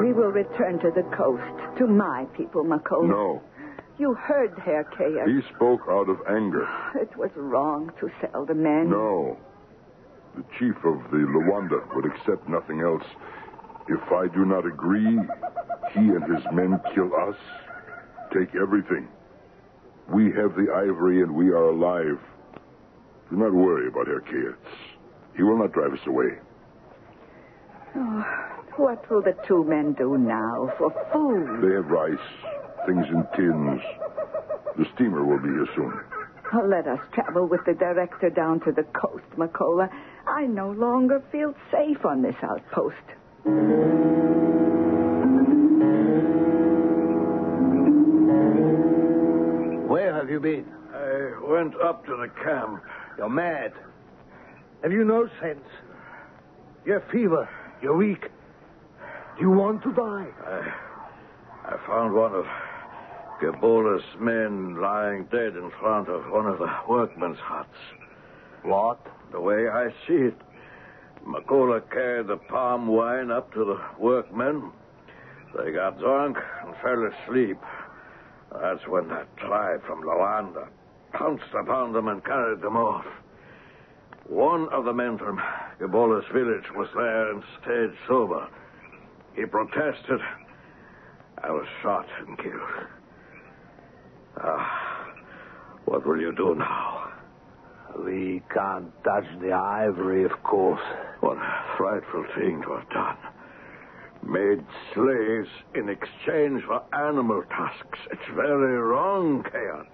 We 0.00 0.12
will 0.12 0.30
return 0.30 0.78
to 0.80 0.90
the 0.94 1.02
coast, 1.16 1.78
to 1.78 1.86
my 1.86 2.24
people, 2.36 2.64
Makola. 2.64 3.08
No, 3.08 3.42
You 3.98 4.14
heard 4.14 4.52
Herr 4.64 4.84
Kayer. 4.84 5.26
he 5.26 5.40
spoke 5.54 5.80
out 5.88 6.08
of 6.08 6.18
anger. 6.28 6.66
It 6.94 7.16
was 7.16 7.30
wrong 7.34 7.90
to 8.00 8.08
sell 8.20 8.46
the 8.46 8.54
men. 8.54 8.90
No, 8.90 9.36
the 10.36 10.44
chief 10.58 10.76
of 10.84 10.98
the 11.10 11.18
Loanda 11.34 11.80
would 11.94 12.06
accept 12.06 12.48
nothing 12.48 12.80
else. 12.80 13.04
If 13.88 14.12
I 14.12 14.28
do 14.28 14.44
not 14.44 14.66
agree, 14.66 15.18
he 15.92 16.00
and 16.00 16.22
his 16.24 16.44
men 16.52 16.78
kill 16.94 17.10
us, 17.28 17.36
take 18.32 18.54
everything. 18.54 19.08
We 20.12 20.26
have 20.32 20.54
the 20.54 20.72
ivory 20.74 21.22
and 21.22 21.34
we 21.34 21.48
are 21.48 21.68
alive. 21.70 22.18
Do 23.30 23.36
not 23.36 23.52
worry 23.52 23.88
about 23.88 24.06
Herr 24.06 24.20
Kurtz. 24.20 24.58
He 25.36 25.42
will 25.42 25.58
not 25.58 25.72
drive 25.72 25.92
us 25.92 26.06
away. 26.06 26.38
Oh, 27.96 28.24
what 28.76 29.10
will 29.10 29.22
the 29.22 29.36
two 29.46 29.64
men 29.64 29.94
do 29.94 30.18
now 30.18 30.72
for 30.78 30.90
food? 31.12 31.62
They 31.62 31.74
have 31.74 31.86
rice, 31.86 32.28
things 32.86 33.06
in 33.08 33.26
tins. 33.36 33.80
The 34.76 34.86
steamer 34.94 35.24
will 35.24 35.38
be 35.38 35.48
here 35.48 35.66
soon. 35.74 36.00
Oh, 36.54 36.66
let 36.66 36.86
us 36.86 37.00
travel 37.12 37.46
with 37.46 37.64
the 37.66 37.74
director 37.74 38.30
down 38.30 38.60
to 38.60 38.72
the 38.72 38.84
coast, 38.84 39.24
Makola. 39.36 39.90
I 40.26 40.46
no 40.46 40.70
longer 40.70 41.22
feel 41.30 41.54
safe 41.70 42.04
on 42.04 42.22
this 42.22 42.36
outpost. 42.42 42.96
Where 49.88 50.14
have 50.14 50.30
you 50.30 50.40
been? 50.40 50.66
I 50.94 51.32
went 51.42 51.74
up 51.80 52.04
to 52.06 52.16
the 52.16 52.28
camp. 52.44 52.82
You're 53.16 53.28
mad. 53.28 53.72
Have 54.82 54.92
you 54.92 55.04
no 55.04 55.28
sense? 55.40 55.64
You're 56.84 57.02
fever. 57.12 57.48
You're 57.82 57.96
weak. 57.96 58.22
Do 59.36 59.40
you 59.40 59.50
want 59.50 59.82
to 59.82 59.92
die? 59.92 60.26
I, 60.46 61.74
I 61.74 61.86
found 61.86 62.14
one 62.14 62.34
of 62.34 62.44
Gobila's 63.40 64.02
men 64.20 64.80
lying 64.80 65.24
dead 65.30 65.56
in 65.56 65.70
front 65.80 66.08
of 66.08 66.30
one 66.30 66.46
of 66.46 66.58
the 66.58 66.70
workmen's 66.88 67.38
huts. 67.38 67.68
What? 68.62 69.00
The 69.30 69.40
way 69.40 69.68
I 69.68 69.90
see 70.06 70.14
it, 70.14 70.40
Makola 71.28 71.82
carried 71.90 72.26
the 72.26 72.38
palm 72.38 72.86
wine 72.86 73.30
up 73.30 73.52
to 73.52 73.64
the 73.64 73.78
workmen. 73.98 74.72
They 75.56 75.72
got 75.72 75.98
drunk 75.98 76.38
and 76.64 76.74
fell 76.82 77.04
asleep. 77.04 77.58
That's 78.50 78.86
when 78.88 79.08
that 79.08 79.36
tribe 79.36 79.82
from 79.86 80.02
Loanda 80.02 80.68
pounced 81.12 81.52
upon 81.54 81.92
them 81.92 82.08
and 82.08 82.24
carried 82.24 82.62
them 82.62 82.76
off. 82.76 83.04
One 84.26 84.68
of 84.70 84.86
the 84.86 84.92
men 84.94 85.18
from 85.18 85.40
Gobila's 85.78 86.24
village 86.32 86.70
was 86.74 86.88
there 86.94 87.30
and 87.30 87.42
stayed 87.62 87.98
sober. 88.06 88.48
He 89.34 89.44
protested. 89.44 90.20
I 91.42 91.50
was 91.50 91.66
shot 91.82 92.06
and 92.26 92.38
killed. 92.38 92.86
Ah, 94.40 95.12
what 95.84 96.06
will 96.06 96.20
you 96.20 96.32
do 96.34 96.54
now? 96.54 96.97
We 97.96 98.42
can't 98.54 98.92
touch 99.02 99.24
the 99.40 99.52
ivory, 99.52 100.24
of 100.24 100.42
course. 100.42 100.80
What 101.20 101.36
a 101.38 101.76
frightful 101.76 102.24
thing 102.36 102.62
to 102.62 102.72
have 102.76 102.90
done. 102.90 103.16
Made 104.22 104.64
slaves 104.94 105.48
in 105.74 105.88
exchange 105.88 106.62
for 106.64 106.82
animal 106.92 107.42
tusks. 107.50 107.98
It's 108.10 108.34
very 108.34 108.78
wrong, 108.78 109.44
Chaos. 109.44 109.86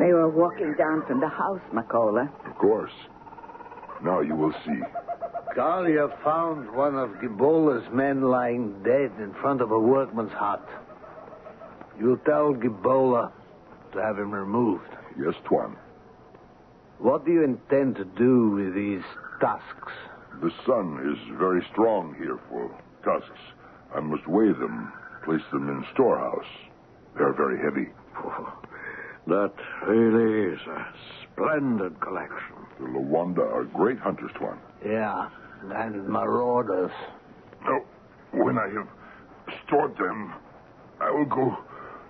They 0.00 0.12
were 0.12 0.28
walking 0.28 0.74
down 0.76 1.06
from 1.06 1.20
the 1.20 1.28
house, 1.28 1.60
Makola. 1.72 2.28
Of 2.46 2.56
course. 2.58 2.92
Now 4.02 4.20
you 4.20 4.34
will 4.34 4.52
see. 4.66 4.80
Galia 5.56 6.08
found 6.24 6.70
one 6.74 6.96
of 6.96 7.10
Gobila's 7.22 7.86
men 7.92 8.22
lying 8.22 8.82
dead 8.82 9.12
in 9.18 9.32
front 9.40 9.60
of 9.60 9.70
a 9.70 9.78
workman's 9.78 10.32
hut. 10.32 10.68
You'll 11.98 12.18
tell 12.18 12.52
Gobila 12.52 13.30
to 13.94 14.02
have 14.02 14.18
him 14.18 14.32
removed. 14.32 14.88
Yes, 15.18 15.34
Tuan. 15.48 15.76
What 16.98 17.24
do 17.24 17.32
you 17.32 17.42
intend 17.44 17.96
to 17.96 18.04
do 18.04 18.50
with 18.50 18.74
these 18.74 19.02
tusks? 19.40 19.92
The 20.42 20.50
sun 20.66 20.98
is 21.12 21.38
very 21.38 21.64
strong 21.72 22.14
here 22.18 22.38
for 22.48 22.70
tusks. 23.04 23.40
I 23.94 24.00
must 24.00 24.26
weigh 24.26 24.52
them, 24.52 24.92
place 25.24 25.42
them 25.52 25.68
in 25.68 25.84
storehouse. 25.92 26.46
They 27.16 27.22
are 27.24 27.32
very 27.32 27.58
heavy. 27.62 27.88
That 29.26 29.52
really 29.86 30.52
is 30.52 30.60
a 30.66 30.86
splendid 31.22 31.98
collection. 32.00 32.56
The 32.78 32.84
Loanda 32.88 33.40
are 33.40 33.64
great 33.64 33.98
hunters, 33.98 34.30
Tuan. 34.38 34.58
Yeah, 34.84 35.30
and 35.72 36.06
marauders. 36.06 36.90
Now, 37.64 37.80
when 38.32 38.58
I 38.58 38.68
have 38.68 38.88
stored 39.64 39.96
them, 39.96 40.34
I 41.00 41.10
will 41.10 41.24
go 41.24 41.56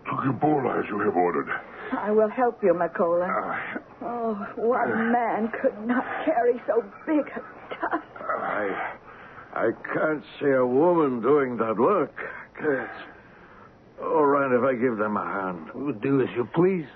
to 0.07 0.11
Gobila 0.11 0.83
as 0.83 0.89
you 0.91 0.99
have 1.01 1.15
ordered. 1.15 1.49
I 1.99 2.11
will 2.11 2.29
help 2.29 2.63
you, 2.63 2.73
Makola. 2.75 3.29
Uh, 3.77 3.79
Oh, 4.07 4.35
one 4.57 5.13
man 5.13 5.51
could 5.63 5.79
not 5.87 6.05
carry 6.27 6.61
so 6.67 6.85
big 7.07 7.21
a 7.27 7.75
tusk. 7.75 8.05
I, 8.21 8.93
I 9.55 9.71
can't 9.95 10.23
see 10.39 10.51
a 10.51 10.67
woman 10.67 11.23
doing 11.23 11.57
that 11.57 11.77
work. 11.79 12.13
It's 12.61 12.91
all 14.03 14.27
right 14.27 14.53
if 14.53 14.63
I 14.63 14.75
give 14.75 14.99
them 14.99 15.17
a 15.17 15.25
hand. 15.25 15.71
We'll 15.75 15.95
do 15.95 16.21
as 16.21 16.29
you 16.37 16.47
please. 16.55 16.87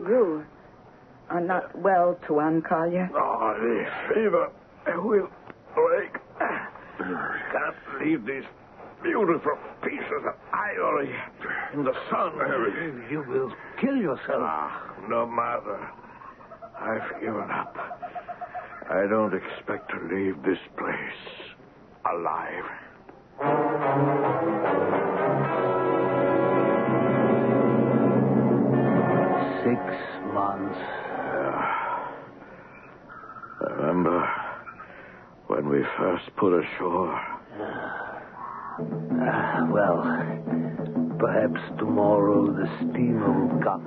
You 0.00 0.44
are 1.28 1.40
not 1.42 1.76
well, 1.78 2.18
Tuan 2.26 2.62
Carlier. 2.62 3.10
Oh, 3.14 3.54
the 3.60 4.14
fever 4.14 4.50
I 4.86 4.96
will 4.96 5.28
break. 5.74 6.12
Can't 6.38 7.76
leave 8.02 8.24
these 8.24 8.44
beautiful 9.02 9.56
pieces 9.82 10.22
of 10.26 10.34
ivory 10.52 11.14
in 11.74 11.84
the 11.84 11.92
sun. 12.10 12.32
You 13.10 13.24
will 13.28 13.52
kill 13.80 13.96
yourself. 13.96 14.40
Ah, 14.40 14.94
no 15.08 15.26
matter. 15.26 15.90
I've 16.80 17.20
given 17.20 17.50
up. 17.50 17.76
I 18.90 19.06
don't 19.08 19.34
expect 19.34 19.90
to 19.90 20.14
leave 20.14 20.42
this 20.42 20.58
place 20.76 21.22
alive. 22.10 22.64
Six 29.64 29.80
months. 30.32 30.78
Remember 33.60 34.28
when 35.48 35.68
we 35.68 35.82
first 35.98 36.24
put 36.36 36.52
ashore? 36.64 37.20
Ah, 38.80 39.66
well, 39.70 40.02
perhaps 41.18 41.60
tomorrow 41.78 42.46
the 42.52 42.66
steamer 42.78 43.46
will 43.46 43.60
come. 43.60 43.82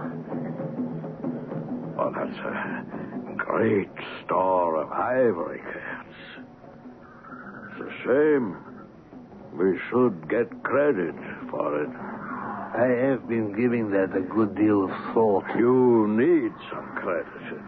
Oh, 1.97 2.11
that's 2.13 2.37
a 2.39 3.33
great 3.37 3.89
store 4.25 4.81
of 4.81 4.91
ivory 4.91 5.61
cats. 5.61 6.15
It's 7.69 7.89
a 7.89 8.03
shame. 8.03 8.57
We 9.53 9.79
should 9.89 10.29
get 10.29 10.61
credit 10.63 11.15
for 11.49 11.83
it. 11.83 11.89
I 12.73 12.87
have 13.07 13.29
been 13.29 13.53
giving 13.55 13.91
that 13.91 14.15
a 14.15 14.21
good 14.21 14.55
deal 14.55 14.83
of 14.85 15.13
thought. 15.13 15.45
You 15.57 16.07
need 16.09 16.51
some 16.69 16.87
credit. 16.95 17.61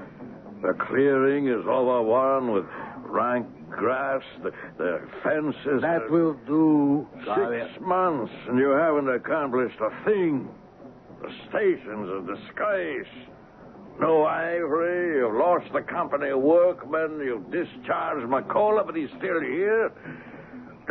The 0.61 0.73
clearing 0.73 1.47
is 1.47 1.65
overrun 1.67 2.51
with 2.51 2.65
rank 3.05 3.47
grass, 3.77 4.21
the, 4.43 4.51
the 4.77 5.01
fences. 5.23 5.81
That 5.81 6.09
will 6.09 6.33
do. 6.45 7.07
Six 7.19 7.81
months, 7.81 8.31
and 8.47 8.57
you 8.57 8.69
haven't 8.69 9.09
accomplished 9.09 9.77
a 9.81 10.05
thing. 10.05 10.49
The 11.21 11.29
station's 11.49 12.09
a 12.09 12.35
disgrace. 12.35 13.27
No 13.99 14.23
ivory, 14.25 15.19
you've 15.19 15.35
lost 15.35 15.71
the 15.71 15.81
company 15.81 16.29
of 16.29 16.41
workmen, 16.41 17.21
you've 17.23 17.51
discharged 17.51 18.27
Makola, 18.27 18.85
but 18.85 18.95
he's 18.95 19.09
still 19.19 19.39
here. 19.39 19.91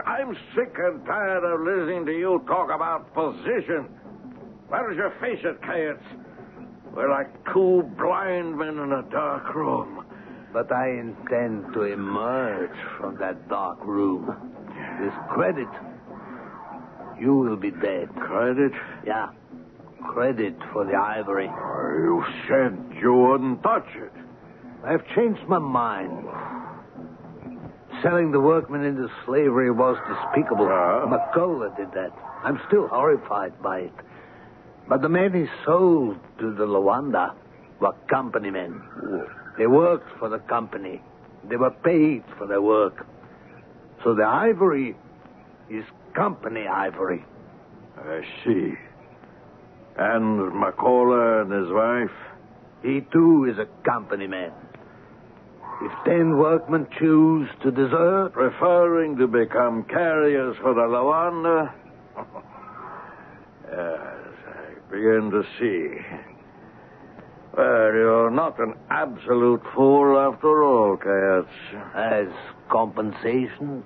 I'm 0.06 0.34
sick 0.54 0.74
and 0.78 1.04
tired 1.04 1.44
of 1.44 1.60
listening 1.60 2.06
to 2.06 2.12
you 2.12 2.42
talk 2.46 2.70
about 2.74 3.12
position. 3.12 3.88
Where's 4.68 4.96
your 4.96 5.10
face 5.20 5.40
it, 5.44 5.60
Kayerts? 5.62 6.00
We're 6.94 7.10
like 7.10 7.28
two 7.52 7.82
blind 7.98 8.56
men 8.56 8.78
in 8.78 8.92
a 8.92 9.02
dark 9.10 9.54
room. 9.54 10.06
But 10.52 10.70
I 10.70 10.90
intend 10.90 11.72
to 11.72 11.82
emerge 11.82 12.76
from 12.98 13.16
that 13.18 13.48
dark 13.48 13.78
room. 13.84 14.26
With 15.00 15.14
credit. 15.30 15.68
You 17.18 17.34
will 17.36 17.56
be 17.56 17.70
dead. 17.70 18.14
Credit? 18.16 18.72
Yeah. 19.06 19.30
Credit 20.12 20.54
for 20.72 20.84
the 20.84 20.94
ivory. 20.94 21.48
Ah, 21.48 21.88
you 21.94 22.24
said 22.48 22.98
you 23.00 23.14
wouldn't 23.14 23.62
touch 23.62 23.86
it. 23.94 24.12
I've 24.84 25.06
changed 25.14 25.42
my 25.48 25.58
mind. 25.58 26.26
Selling 28.02 28.32
the 28.32 28.40
workmen 28.40 28.84
into 28.84 29.08
slavery 29.24 29.70
was 29.70 29.96
despicable. 30.08 30.66
Makola 30.66 31.74
did 31.76 31.92
that. 31.92 32.10
I'm 32.42 32.60
still 32.66 32.88
horrified 32.88 33.62
by 33.62 33.78
it. 33.80 33.94
But 34.88 35.02
the 35.02 35.08
men 35.08 35.32
he 35.32 35.46
sold 35.64 36.18
to 36.40 36.52
the 36.52 36.66
Loanda 36.66 37.34
were 37.80 37.92
company 38.10 38.50
men. 38.50 38.82
They 39.58 39.66
worked 39.66 40.18
for 40.18 40.28
the 40.28 40.38
company. 40.38 41.02
They 41.48 41.56
were 41.56 41.70
paid 41.70 42.24
for 42.38 42.46
their 42.46 42.62
work. 42.62 43.06
So 44.04 44.14
the 44.14 44.24
ivory 44.24 44.96
is 45.70 45.84
company 46.14 46.66
ivory. 46.66 47.24
I 47.96 48.22
see. 48.44 48.74
And 49.96 50.52
Makola 50.52 51.42
and 51.42 51.52
his 51.52 51.72
wife? 51.72 52.16
He 52.82 53.06
too 53.12 53.44
is 53.50 53.58
a 53.58 53.66
company 53.88 54.26
man. 54.26 54.52
If 55.82 55.92
ten 56.04 56.36
workmen 56.38 56.86
choose 56.98 57.48
to 57.62 57.70
desert, 57.70 58.30
Preferring 58.32 59.16
to 59.18 59.26
become 59.26 59.84
carriers 59.84 60.56
for 60.62 60.74
the 60.74 60.82
Loanda? 60.82 61.72
yes, 63.66 64.32
I 64.48 64.90
begin 64.90 65.30
to 65.30 65.42
see. 65.58 66.31
Well, 67.56 67.92
you're 67.92 68.30
not 68.30 68.58
an 68.58 68.74
absolute 68.90 69.60
fool 69.74 70.18
after 70.18 70.62
all, 70.64 70.96
Kayerts. 70.96 71.46
as 71.94 72.28
compensation, 72.70 73.84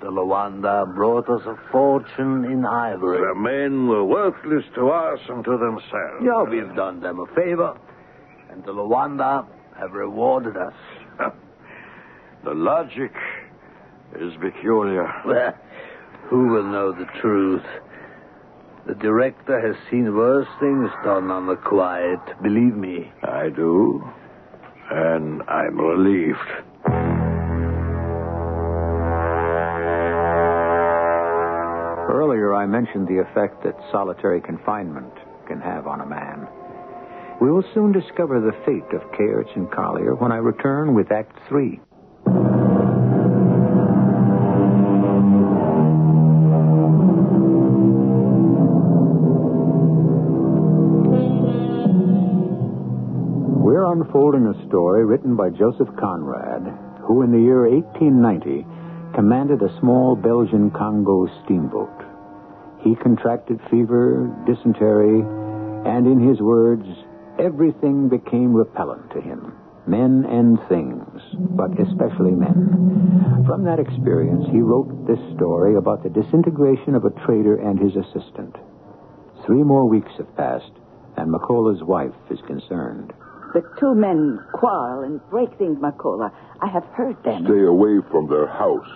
the 0.00 0.08
Loanda 0.10 0.84
brought 0.94 1.28
us 1.30 1.42
a 1.46 1.56
fortune 1.70 2.44
in 2.44 2.66
ivory. 2.66 3.18
The 3.20 3.38
men 3.40 3.86
were 3.88 4.04
worthless 4.04 4.64
to 4.74 4.88
us 4.90 5.20
and 5.28 5.44
to 5.44 5.52
themselves. 5.52 6.22
Yeah, 6.24 6.42
we've 6.42 6.74
done 6.74 7.00
them 7.00 7.20
a 7.20 7.26
favor. 7.34 7.78
and 8.50 8.64
the 8.64 8.72
Loanda 8.72 9.46
have 9.78 9.92
rewarded 9.92 10.56
us. 10.56 10.74
the 12.44 12.50
logic 12.54 13.12
is 14.20 14.32
peculiar. 14.40 15.08
Well, 15.24 15.54
who 16.28 16.48
will 16.48 16.64
know 16.64 16.92
the 16.92 17.06
truth? 17.20 17.62
The 18.86 18.94
director 18.94 19.58
has 19.60 19.76
seen 19.90 20.14
worse 20.14 20.46
things 20.60 20.90
done 21.04 21.30
on 21.30 21.46
the 21.46 21.56
quiet, 21.56 22.20
believe 22.42 22.76
me. 22.76 23.10
I 23.22 23.48
do, 23.48 24.04
and 24.90 25.42
I'm 25.48 25.80
relieved. 25.80 26.38
Earlier, 32.12 32.54
I 32.54 32.66
mentioned 32.66 33.08
the 33.08 33.20
effect 33.20 33.64
that 33.64 33.74
solitary 33.90 34.42
confinement 34.42 35.14
can 35.48 35.62
have 35.62 35.86
on 35.86 36.02
a 36.02 36.06
man. 36.06 36.46
We 37.40 37.50
will 37.50 37.64
soon 37.72 37.90
discover 37.90 38.38
the 38.40 38.52
fate 38.66 38.94
of 38.94 39.00
Kayerts 39.12 39.56
and 39.56 39.70
Carlier 39.70 40.14
when 40.20 40.30
I 40.30 40.36
return 40.36 40.94
with 40.94 41.10
Act 41.10 41.38
Three. 41.48 41.80
Unfolding 53.94 54.44
a 54.46 54.66
story 54.66 55.04
written 55.04 55.36
by 55.36 55.50
Joseph 55.50 55.86
Conrad, 55.96 56.66
who 57.06 57.22
in 57.22 57.30
the 57.30 57.38
year 57.38 57.62
1890 57.70 58.66
commanded 59.14 59.62
a 59.62 59.78
small 59.78 60.16
Belgian 60.16 60.72
Congo 60.72 61.30
steamboat. 61.44 62.02
He 62.82 62.96
contracted 62.96 63.60
fever, 63.70 64.34
dysentery, 64.48 65.22
and 65.86 66.08
in 66.08 66.18
his 66.18 66.40
words, 66.40 66.82
everything 67.38 68.08
became 68.08 68.52
repellent 68.52 69.12
to 69.12 69.20
him 69.20 69.54
men 69.86 70.26
and 70.26 70.58
things, 70.68 71.22
but 71.54 71.70
especially 71.78 72.34
men. 72.34 73.46
From 73.46 73.62
that 73.62 73.78
experience, 73.78 74.44
he 74.50 74.58
wrote 74.58 75.06
this 75.06 75.22
story 75.36 75.76
about 75.76 76.02
the 76.02 76.10
disintegration 76.10 76.96
of 76.96 77.04
a 77.04 77.14
trader 77.24 77.62
and 77.62 77.78
his 77.78 77.94
assistant. 77.94 78.56
Three 79.46 79.62
more 79.62 79.88
weeks 79.88 80.10
have 80.18 80.34
passed, 80.36 80.72
and 81.16 81.30
Makola's 81.30 81.84
wife 81.84 82.18
is 82.28 82.40
concerned. 82.48 83.12
The 83.54 83.62
two 83.78 83.94
men 83.94 84.40
quarrel 84.52 85.04
and 85.04 85.20
break 85.30 85.56
things, 85.58 85.78
Makola. 85.78 86.32
I 86.60 86.66
have 86.66 86.84
heard 86.86 87.22
them. 87.22 87.44
Stay 87.46 87.62
away 87.62 88.00
from 88.10 88.28
their 88.28 88.48
house. 88.48 88.88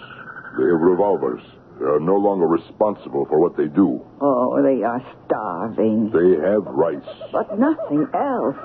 They 0.59 0.65
have 0.65 0.81
revolvers. 0.81 1.43
They 1.79 1.87
are 1.87 2.01
no 2.01 2.17
longer 2.17 2.47
responsible 2.47 3.25
for 3.27 3.39
what 3.39 3.57
they 3.57 3.67
do. 3.67 4.05
Oh, 4.21 4.61
they 4.61 4.83
are 4.83 5.01
starving. 5.27 6.11
They 6.11 6.43
have 6.45 6.65
rice. 6.67 7.07
But 7.33 7.57
nothing 7.57 8.09
else. 8.13 8.57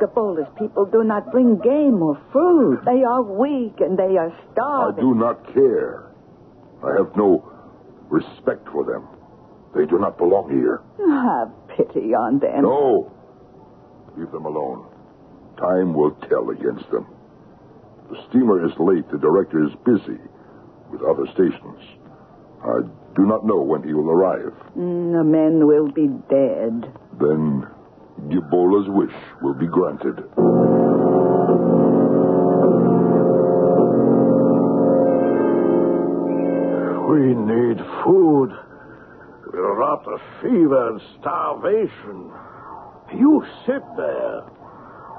The 0.00 0.06
boldest 0.06 0.54
people 0.56 0.86
do 0.86 1.04
not 1.04 1.30
bring 1.30 1.58
game 1.58 2.02
or 2.02 2.18
food. 2.32 2.80
They 2.86 3.04
are 3.04 3.22
weak 3.22 3.80
and 3.80 3.98
they 3.98 4.16
are 4.16 4.32
starving. 4.52 4.98
I 4.98 5.00
do 5.00 5.14
not 5.14 5.52
care. 5.52 6.10
I 6.82 6.96
have 6.96 7.14
no 7.16 7.44
respect 8.08 8.68
for 8.72 8.84
them. 8.84 9.06
They 9.74 9.84
do 9.84 9.98
not 9.98 10.16
belong 10.16 10.48
here. 10.50 10.80
Have 10.96 11.50
pity 11.76 12.14
on 12.14 12.38
them. 12.38 12.62
No. 12.62 13.12
Leave 14.16 14.30
them 14.32 14.46
alone. 14.46 14.86
Time 15.58 15.94
will 15.94 16.12
tell 16.28 16.50
against 16.50 16.90
them. 16.90 17.06
The 18.10 18.22
steamer 18.28 18.64
is 18.64 18.72
late. 18.78 19.08
The 19.10 19.18
director 19.18 19.64
is 19.64 19.72
busy 19.84 20.20
with 20.90 21.02
other 21.02 21.26
stations. 21.32 21.82
I 22.62 22.80
do 23.16 23.26
not 23.26 23.44
know 23.46 23.62
when 23.62 23.82
he 23.82 23.92
will 23.94 24.10
arrive. 24.10 24.52
Mm, 24.76 25.12
the 25.12 25.24
men 25.24 25.66
will 25.66 25.90
be 25.90 26.08
dead. 26.28 26.92
Then 27.18 27.66
Gobila's 28.28 28.88
wish 28.88 29.14
will 29.42 29.54
be 29.54 29.66
granted. 29.66 30.16
We 37.08 37.34
need 37.34 37.78
food. 38.04 38.50
We're 39.52 39.74
rot 39.74 40.06
of 40.06 40.20
fever 40.42 40.88
and 40.90 41.00
starvation. 41.18 42.30
You 43.14 43.44
sit 43.64 43.82
there. 43.96 44.42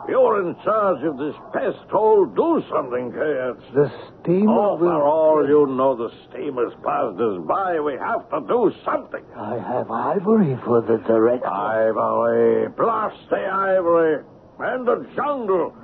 You're 0.07 0.47
in 0.47 0.55
charge 0.63 1.03
of 1.03 1.17
this 1.17 1.35
pest 1.53 1.89
hole. 1.91 2.25
Do 2.27 2.63
something, 2.71 3.11
Kayerts. 3.11 3.73
The 3.73 3.91
steamer 4.23 4.51
Oh, 4.53 4.75
will... 4.75 4.87
for 4.89 5.03
all 5.03 5.45
you 5.47 5.67
know, 5.67 5.95
the 5.97 6.09
steamer's 6.29 6.73
passed 6.83 7.19
us 7.19 7.37
by. 7.47 7.79
We 7.79 7.93
have 7.99 8.29
to 8.31 8.39
do 8.47 8.71
something. 8.85 9.23
I 9.35 9.55
have 9.59 9.91
ivory 9.91 10.57
for 10.63 10.81
the 10.81 10.97
director. 11.05 11.47
Ivory. 11.47 12.69
Blast 12.69 13.17
the 13.29 13.43
ivory. 13.45 14.23
And 14.59 14.87
the 14.87 15.05
jungle. 15.15 15.75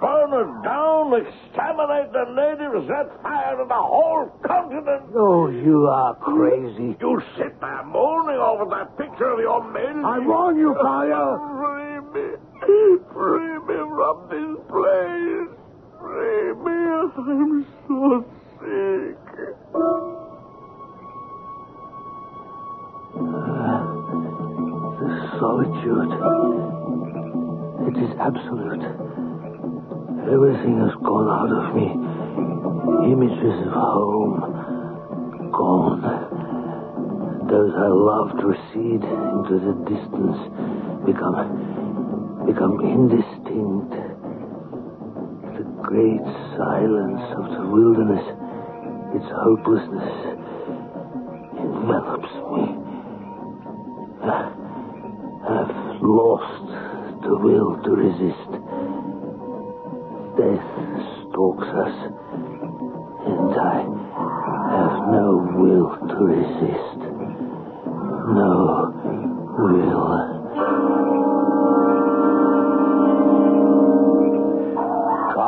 Burn 0.00 0.28
it 0.28 0.62
down, 0.62 1.08
exterminate 1.16 2.12
the 2.12 2.24
natives, 2.36 2.86
set 2.86 3.22
fire 3.22 3.56
to 3.56 3.64
the 3.66 3.74
whole 3.74 4.28
continent. 4.44 5.04
Oh, 5.16 5.48
you 5.48 5.86
are 5.86 6.14
crazy. 6.16 6.94
You 7.00 7.22
sit 7.38 7.58
there 7.60 7.82
moaning 7.84 8.36
over 8.36 8.66
that 8.76 8.96
picture 8.98 9.32
of 9.32 9.38
your 9.40 9.64
men. 9.72 10.04
I 10.04 10.18
warn 10.18 10.58
you, 10.58 10.74
Carlier. 10.74 11.85
Me. 12.12 12.26
Free 13.12 13.58
me 13.66 13.78
from 13.96 14.16
this 14.30 14.56
place. 14.68 15.50
Free 16.00 16.52
me. 16.64 16.76
I'm 16.96 17.66
so 17.86 18.24
sick. 18.60 19.24
The 24.98 25.08
solitude. 25.38 26.12
It 27.88 27.96
is 28.02 28.10
absolute. 28.20 28.84
Everything 30.32 30.76
has 30.80 30.94
gone 31.02 31.28
out 31.30 31.52
of 31.52 31.74
me. 31.74 31.88
Images 33.12 33.56
of 33.66 33.72
home. 33.72 34.36
Gone. 35.52 36.02
Those 37.48 37.74
I 37.76 37.88
loved 37.88 38.42
recede 38.42 39.04
into 39.04 39.58
the 39.60 39.74
distance. 39.88 40.38
Become. 41.06 41.85
Become 42.46 42.80
indistinct. 42.80 43.90
The 45.56 45.64
great 45.82 46.22
silence 46.56 47.22
of 47.36 47.50
the 47.50 47.66
wilderness. 47.66 48.26
Its 49.14 49.26
hopelessness 49.32 50.12
envelops 51.58 52.32
me. 52.54 52.64
I've 55.48 56.02
lost 56.02 56.66
the 57.22 57.36
will 57.36 57.76
to 57.82 57.90
resist. 57.90 58.50
Death 60.36 60.66
stalks 61.30 61.66
us, 61.66 61.96
and 63.26 63.54
I 63.58 63.82
have 64.76 64.96
no 65.10 65.28
will 65.56 65.90
to 66.08 66.18
resist. 66.24 67.00
No 68.34 68.92
will. 69.58 70.35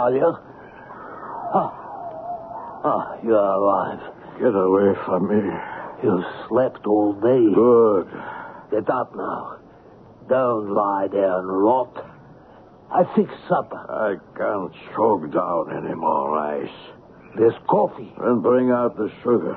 Talia? 0.09 0.33
Ah. 1.53 1.71
Ah, 2.85 3.19
you're 3.23 3.37
alive. 3.37 4.01
Get 4.39 4.55
away 4.55 4.95
from 5.05 5.29
me. 5.29 5.53
You've 6.03 6.25
slept 6.49 6.87
all 6.87 7.13
day. 7.13 7.53
Good. 7.55 8.09
Get 8.71 8.89
up 8.89 9.15
now. 9.15 9.59
Don't 10.29 10.73
lie 10.73 11.09
there 11.13 11.39
and 11.41 11.49
rot. 11.49 12.07
I 12.91 13.05
fixed 13.15 13.37
supper. 13.49 13.77
I 13.77 14.17
can't 14.37 14.73
choke 14.97 15.31
down 15.33 15.85
any 15.85 15.95
more 15.95 16.39
ice. 16.39 16.79
There's 17.37 17.59
coffee. 17.69 18.13
Then 18.19 18.41
bring 18.41 18.71
out 18.71 18.97
the 18.97 19.11
sugar. 19.23 19.55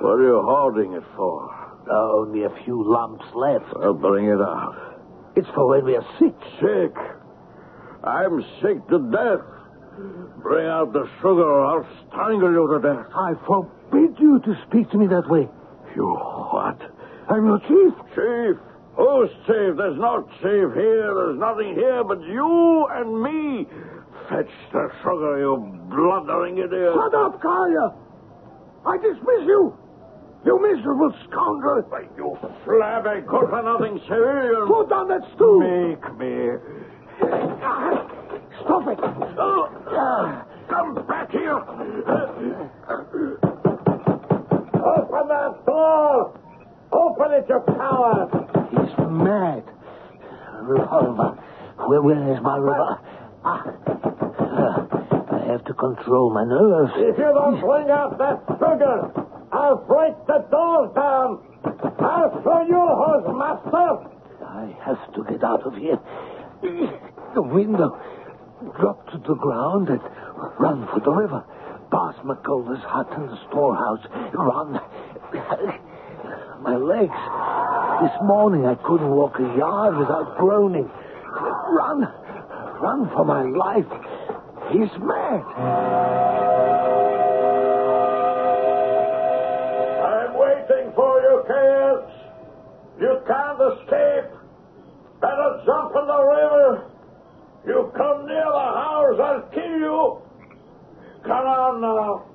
What 0.00 0.20
are 0.20 0.22
you 0.22 0.42
holding 0.44 0.92
it 0.94 1.04
for? 1.16 1.48
Only 1.90 2.44
a 2.44 2.50
few 2.64 2.82
lumps 2.84 3.24
left. 3.34 3.74
Well, 3.74 3.94
bring 3.94 4.26
it 4.26 4.40
out. 4.40 5.32
It's 5.36 5.48
for 5.54 5.68
when 5.68 5.84
we 5.86 5.96
are 5.96 6.06
sick. 6.18 6.34
Sick? 6.60 7.19
I'm 8.04 8.42
sick 8.62 8.86
to 8.88 8.98
death. 9.10 9.44
Bring 10.42 10.66
out 10.66 10.92
the 10.92 11.08
sugar 11.20 11.44
or 11.44 11.64
I'll 11.66 11.86
strangle 12.08 12.50
you 12.50 12.68
to 12.72 12.80
death. 12.80 13.06
I 13.14 13.34
forbid 13.46 14.18
you 14.18 14.40
to 14.40 14.54
speak 14.66 14.90
to 14.90 14.98
me 14.98 15.06
that 15.08 15.28
way. 15.28 15.48
You 15.94 16.06
what? 16.06 16.80
I'm 17.28 17.44
your 17.44 17.60
chief. 17.60 17.94
Chief? 18.14 18.56
Who's 18.96 19.30
chief? 19.46 19.76
There's 19.76 19.98
no 19.98 20.28
chief 20.40 20.72
here. 20.74 21.12
There's 21.14 21.38
nothing 21.38 21.74
here 21.74 22.02
but 22.04 22.20
you 22.22 22.86
and 22.90 23.22
me. 23.22 23.66
Fetch 24.28 24.50
the 24.72 24.88
sugar, 25.02 25.38
you 25.38 25.56
blundering 25.90 26.58
idiot. 26.58 26.92
Shut 26.94 27.14
up, 27.14 27.42
Carlier. 27.42 27.92
I 28.86 28.96
dismiss 28.96 29.44
you. 29.44 29.76
You 30.46 30.58
miserable 30.62 31.12
scoundrel. 31.28 31.82
Why, 31.88 32.08
you 32.16 32.38
flabby, 32.64 33.20
good-for-nothing 33.26 34.00
civilian. 34.08 34.66
Put 34.66 34.88
down 34.88 35.08
that 35.08 35.22
stool. 35.34 35.60
Make 35.60 36.18
me. 36.18 37.49
Oh, 38.98 39.68
come 40.68 40.94
back 41.06 41.30
here. 41.30 41.56
Open 44.80 45.28
that 45.28 45.66
door. 45.66 46.40
Open 46.92 47.32
it, 47.32 47.46
you 47.48 47.60
coward. 47.66 48.30
He's 48.70 48.98
mad. 49.08 49.62
Revolver. 50.62 51.38
Where, 51.86 52.02
where 52.02 52.34
is 52.34 52.40
my 52.42 52.56
revolver? 52.56 53.00
Ah. 53.44 53.64
Ah, 54.40 54.86
I 55.32 55.46
have 55.52 55.64
to 55.66 55.74
control 55.74 56.34
my 56.34 56.44
nerves. 56.44 56.92
If 56.96 57.16
you 57.16 57.24
don't 57.24 57.60
bring 57.60 57.90
out 57.90 58.18
that 58.18 58.44
trigger, 58.58 59.12
I'll 59.52 59.76
break 59.86 60.14
the 60.26 60.44
doors 60.50 60.90
down. 60.96 61.38
I'll 62.00 62.42
show 62.42 62.62
you 62.66 62.88
who's 62.98 63.24
master. 63.38 64.08
I 64.44 64.76
have 64.84 65.12
to 65.14 65.24
get 65.30 65.44
out 65.44 65.62
of 65.64 65.74
here. 65.76 65.98
The 67.34 67.42
window. 67.42 67.96
Drop 68.78 69.10
to 69.10 69.18
the 69.18 69.34
ground 69.34 69.88
and 69.88 70.00
run 70.58 70.86
for 70.92 71.00
the 71.00 71.10
river. 71.10 71.44
Past 71.90 72.18
Makola's 72.24 72.82
hut 72.84 73.08
and 73.16 73.28
the 73.28 73.38
storehouse. 73.48 74.06
Run. 74.34 74.80
My 76.62 76.76
legs. 76.76 77.16
This 78.02 78.16
morning 78.22 78.66
I 78.66 78.74
couldn't 78.86 79.10
walk 79.10 79.38
a 79.38 79.56
yard 79.58 79.96
without 79.96 80.36
groaning. 80.38 80.88
Run. 80.88 82.02
Run 82.80 83.10
for 83.10 83.24
my 83.24 83.42
life. 83.42 83.86
He's 84.72 84.90
mad. 85.02 86.59
On 101.70 101.80
now. 101.80 102.26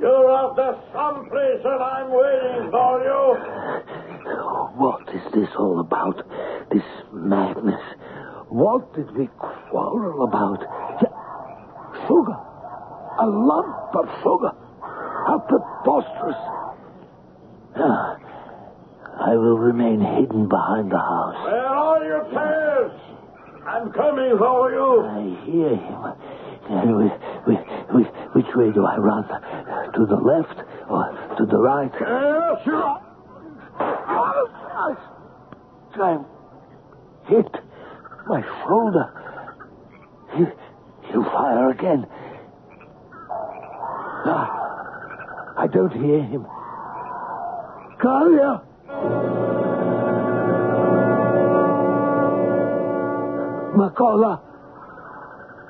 You're 0.00 0.54
there 0.56 0.80
someplace 0.94 1.60
and 1.64 1.82
I'm 1.82 2.08
waiting 2.08 2.70
for 2.70 3.04
you. 3.04 3.36
What 4.80 5.02
is 5.14 5.20
this 5.34 5.50
all 5.58 5.80
about? 5.80 6.24
This 6.72 6.82
madness. 7.12 7.82
What 8.48 8.94
did 8.94 9.14
we 9.16 9.28
quarrel 9.36 10.24
about? 10.24 10.60
Sugar. 12.08 12.38
A 13.20 13.26
lump 13.26 13.94
of 13.96 14.08
sugar. 14.22 14.52
How 14.80 15.44
preposterous. 15.46 16.40
Ah, 17.76 18.16
I 19.28 19.36
will 19.36 19.58
remain 19.58 20.00
hidden 20.00 20.48
behind 20.48 20.90
the 20.90 20.98
house. 20.98 21.44
Where 21.44 21.66
are 21.66 22.02
you, 22.02 22.22
Kayerts? 22.32 23.00
I'm 23.66 23.92
coming 23.92 24.38
for 24.38 24.70
you. 24.72 25.04
I 25.04 25.44
hear 25.44 25.76
him. 25.76 26.43
We, 26.70 27.54
we, 27.94 28.02
which 28.32 28.54
way 28.54 28.72
do 28.72 28.84
I 28.86 28.96
run? 28.96 29.24
To 29.28 30.06
the 30.06 30.16
left 30.16 30.58
or 30.88 31.36
to 31.38 31.46
the 31.46 31.58
right? 31.58 31.92
Yes, 31.92 32.66
you 32.66 32.74
are. 32.74 33.00
I'm 36.00 36.26
hit. 37.26 37.46
My 38.26 38.42
shoulder. 38.66 39.06
He, 40.36 40.44
he'll 41.10 41.24
fire 41.24 41.70
again. 41.70 42.06
Ah, 44.26 45.54
I 45.56 45.66
don't 45.66 45.92
hear 45.92 46.22
him. 46.22 46.46
Carlier! 48.00 48.62
Makola! 53.76 54.40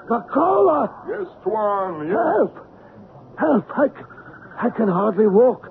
Makola! 0.08 0.90
Yes, 1.08 1.26
Tuan, 1.42 2.06
yes. 2.08 2.16
Help! 2.16 2.56
Help! 3.38 3.64
I, 3.76 3.88
c- 3.88 4.04
I 4.60 4.70
can 4.76 4.88
hardly 4.88 5.26
walk. 5.26 5.70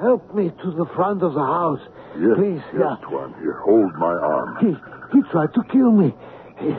Help 0.00 0.32
me 0.34 0.50
to 0.62 0.70
the 0.70 0.86
front 0.94 1.22
of 1.22 1.34
the 1.34 1.40
house. 1.44 1.80
Yes, 2.18 2.36
Please, 2.36 2.62
yes, 2.72 2.74
yeah. 2.78 2.96
Tuan. 3.08 3.34
Here, 3.40 3.60
hold 3.64 3.92
my 3.98 4.12
arm. 4.14 4.56
He, 4.60 4.74
he 5.16 5.22
tried 5.32 5.52
to 5.54 5.62
kill 5.72 5.90
me. 5.90 6.14
He, 6.60 6.70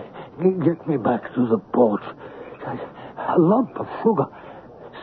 he- 0.44 0.64
get 0.64 0.88
me 0.88 0.98
back 0.98 1.34
to 1.36 1.48
the 1.48 1.58
porch. 1.74 2.04
A 2.66 3.36
lump 3.38 3.78
of 3.80 3.88
sugar. 4.04 4.26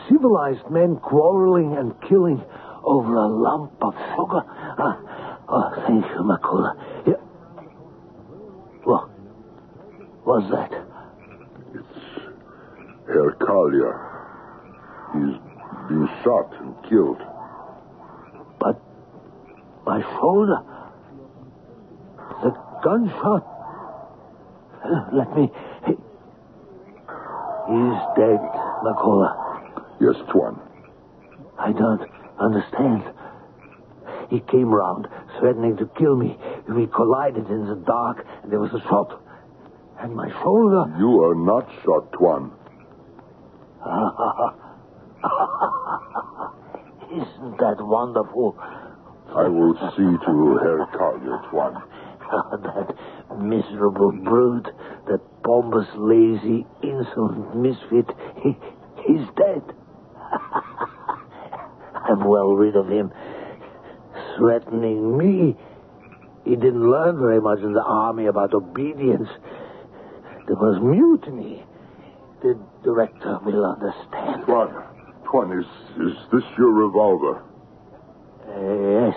Civilized 0.08 0.70
men 0.70 0.96
quarreling 0.96 1.76
and 1.76 1.92
killing 2.08 2.42
over 2.84 3.14
a 3.14 3.26
lump 3.26 3.72
of 3.82 3.92
sugar. 4.14 4.42
Ah, 4.78 5.38
oh, 5.48 5.84
thank 5.86 6.04
you, 6.06 6.22
Makola. 6.24 6.72
Yeah. 7.06 7.14
What? 8.84 9.10
What's 10.24 10.50
that? 10.50 10.85
Herr 13.06 13.32
Carlier. 13.40 14.00
He's 15.14 15.38
been 15.88 16.08
shot 16.24 16.52
and 16.60 16.74
killed. 16.88 17.22
But 18.58 18.80
my 19.84 20.02
shoulder. 20.18 20.58
The 22.42 22.50
gunshot. 22.82 23.44
Let 25.12 25.36
me. 25.36 25.50
He's 27.66 27.98
dead, 28.16 28.40
Makola. 28.84 29.30
Yes, 30.00 30.16
Tuan. 30.30 30.60
I 31.58 31.72
don't 31.72 32.02
understand. 32.38 33.04
He 34.30 34.40
came 34.40 34.68
round, 34.68 35.08
threatening 35.38 35.76
to 35.78 35.86
kill 35.98 36.16
me. 36.16 36.36
We 36.68 36.86
collided 36.86 37.48
in 37.48 37.66
the 37.66 37.76
dark, 37.86 38.26
and 38.42 38.52
there 38.52 38.60
was 38.60 38.72
a 38.74 38.80
shot. 38.88 39.22
And 39.98 40.14
my 40.14 40.28
shoulder. 40.42 40.92
You 40.98 41.22
are 41.24 41.34
not 41.34 41.68
shot, 41.84 42.12
Tuan. 42.12 42.52
Isn't 47.12 47.58
that 47.58 47.76
wonderful? 47.78 48.56
I 49.34 49.48
will 49.48 49.74
see 49.96 50.16
to 50.26 50.58
Herr 50.62 50.86
Carlier, 50.96 51.38
Tuan. 51.50 51.82
that 52.62 52.96
miserable 53.38 54.10
brute, 54.10 54.68
that 55.08 55.20
pompous, 55.44 55.86
lazy, 55.94 56.66
insolent 56.82 57.54
misfit, 57.56 58.10
he, 58.42 58.56
he's 59.06 59.26
dead. 59.36 59.62
I'm 62.08 62.24
well 62.24 62.54
rid 62.54 62.74
of 62.76 62.88
him. 62.88 63.12
Threatening 64.36 65.16
me. 65.16 65.56
He 66.44 66.56
didn't 66.56 66.90
learn 66.90 67.18
very 67.18 67.40
much 67.40 67.60
in 67.60 67.72
the 67.72 67.82
army 67.82 68.26
about 68.26 68.54
obedience. 68.54 69.28
There 70.46 70.56
was 70.56 70.80
mutiny. 70.82 71.64
The 72.42 72.58
director 72.86 73.38
will 73.44 73.66
understand. 73.66 74.46
Tuan, 74.46 74.70
Tuan, 75.28 75.58
is, 75.58 75.66
is 76.06 76.16
this 76.32 76.44
your 76.56 76.70
revolver? 76.72 77.42
Uh, 78.46 79.10
yes. 79.10 79.16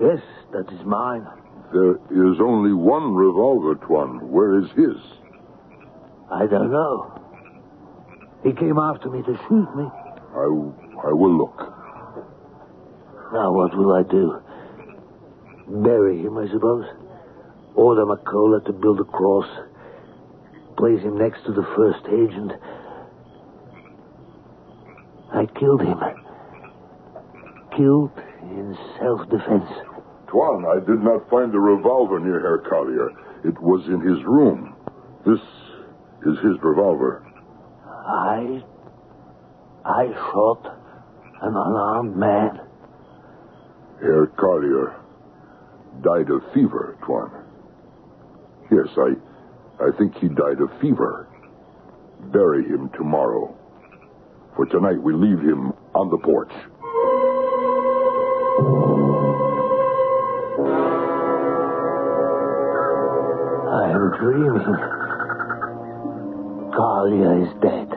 Yes, 0.00 0.22
that 0.52 0.72
is 0.72 0.86
mine. 0.86 1.26
There 1.72 1.96
is 2.30 2.38
only 2.40 2.72
one 2.72 3.12
revolver, 3.12 3.74
Tuan. 3.74 4.30
Where 4.30 4.58
is 4.60 4.70
his? 4.76 5.02
I 6.30 6.46
don't 6.46 6.70
know. 6.70 7.20
He 8.44 8.52
came 8.52 8.78
after 8.78 9.10
me 9.10 9.22
to 9.22 9.34
shoot 9.48 9.68
me. 9.74 9.84
I, 9.84 10.46
I 11.08 11.12
will 11.12 11.36
look. 11.36 11.58
Now, 13.32 13.52
what 13.52 13.76
will 13.76 13.92
I 13.94 14.02
do? 14.04 14.40
Bury 15.82 16.22
him, 16.22 16.38
I 16.38 16.46
suppose. 16.52 16.86
Order 17.74 18.06
Makola 18.06 18.64
to 18.66 18.72
build 18.72 19.00
a 19.00 19.04
cross. 19.04 19.48
Place 20.76 21.02
him 21.02 21.16
next 21.18 21.44
to 21.46 21.52
the 21.52 21.66
first 21.76 22.04
agent. 22.08 22.52
I 25.32 25.46
killed 25.58 25.82
him. 25.82 25.98
Killed 27.76 28.12
in 28.42 28.76
self-defense. 29.00 29.70
Tuan, 30.28 30.64
I 30.66 30.84
did 30.84 31.02
not 31.02 31.28
find 31.30 31.52
the 31.52 31.60
revolver 31.60 32.18
near 32.18 32.40
Herr 32.40 32.58
Carlier. 32.58 33.10
It 33.44 33.60
was 33.60 33.86
in 33.86 34.00
his 34.00 34.24
room. 34.24 34.74
This 35.24 35.40
is 36.26 36.38
his 36.44 36.56
revolver. 36.62 37.24
I... 37.86 38.62
I 39.84 40.06
shot 40.12 40.78
an 41.42 41.54
unarmed 41.54 42.16
man. 42.16 42.60
Herr 44.00 44.26
Carlier 44.26 44.94
died 46.02 46.30
of 46.30 46.42
fever, 46.52 46.96
Tuan. 47.04 47.30
Yes, 48.70 48.88
I, 48.96 49.14
I 49.80 49.90
think 49.98 50.16
he 50.16 50.28
died 50.28 50.60
of 50.60 50.70
fever. 50.80 51.28
Bury 52.32 52.64
him 52.64 52.90
tomorrow. 52.90 53.54
For 54.56 54.66
tonight 54.66 55.02
we 55.02 55.12
leave 55.12 55.40
him 55.40 55.72
on 55.94 56.10
the 56.10 56.18
porch. 56.18 56.52
I 63.74 63.90
am 63.90 64.10
dreaming. 64.18 64.78
Carlier 66.74 67.42
is 67.42 67.52
dead. 67.60 67.90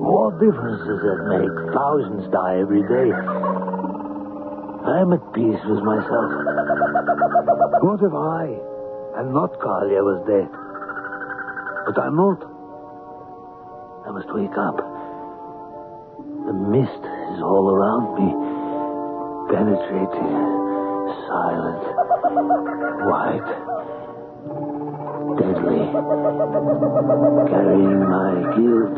What 0.00 0.40
difference 0.40 0.80
does 0.88 1.02
that 1.04 1.20
make? 1.28 1.52
Thousands 1.76 2.32
die 2.32 2.60
every 2.60 2.82
day. 2.88 3.12
I'm 4.88 5.12
at 5.12 5.32
peace 5.34 5.60
with 5.68 5.84
myself. 5.84 6.32
What 7.84 8.00
if 8.00 8.12
I, 8.12 8.56
and 9.20 9.34
not 9.34 9.60
Carlier, 9.60 10.02
was 10.02 10.24
dead? 10.26 10.48
But 11.86 11.98
I'm 11.98 12.16
not. 12.16 12.42
I 14.06 14.10
must 14.12 14.32
wake 14.34 14.56
up. 14.56 14.76
The 16.46 16.52
mist 16.52 17.02
is 17.34 17.40
all 17.42 17.70
around 17.70 18.14
me, 18.20 18.32
penetrating, 19.52 20.34
silent, 21.28 21.82
white, 23.06 23.50
deadly, 25.38 25.84
carrying 27.50 28.00
my 28.00 28.32
guilt 28.56 28.96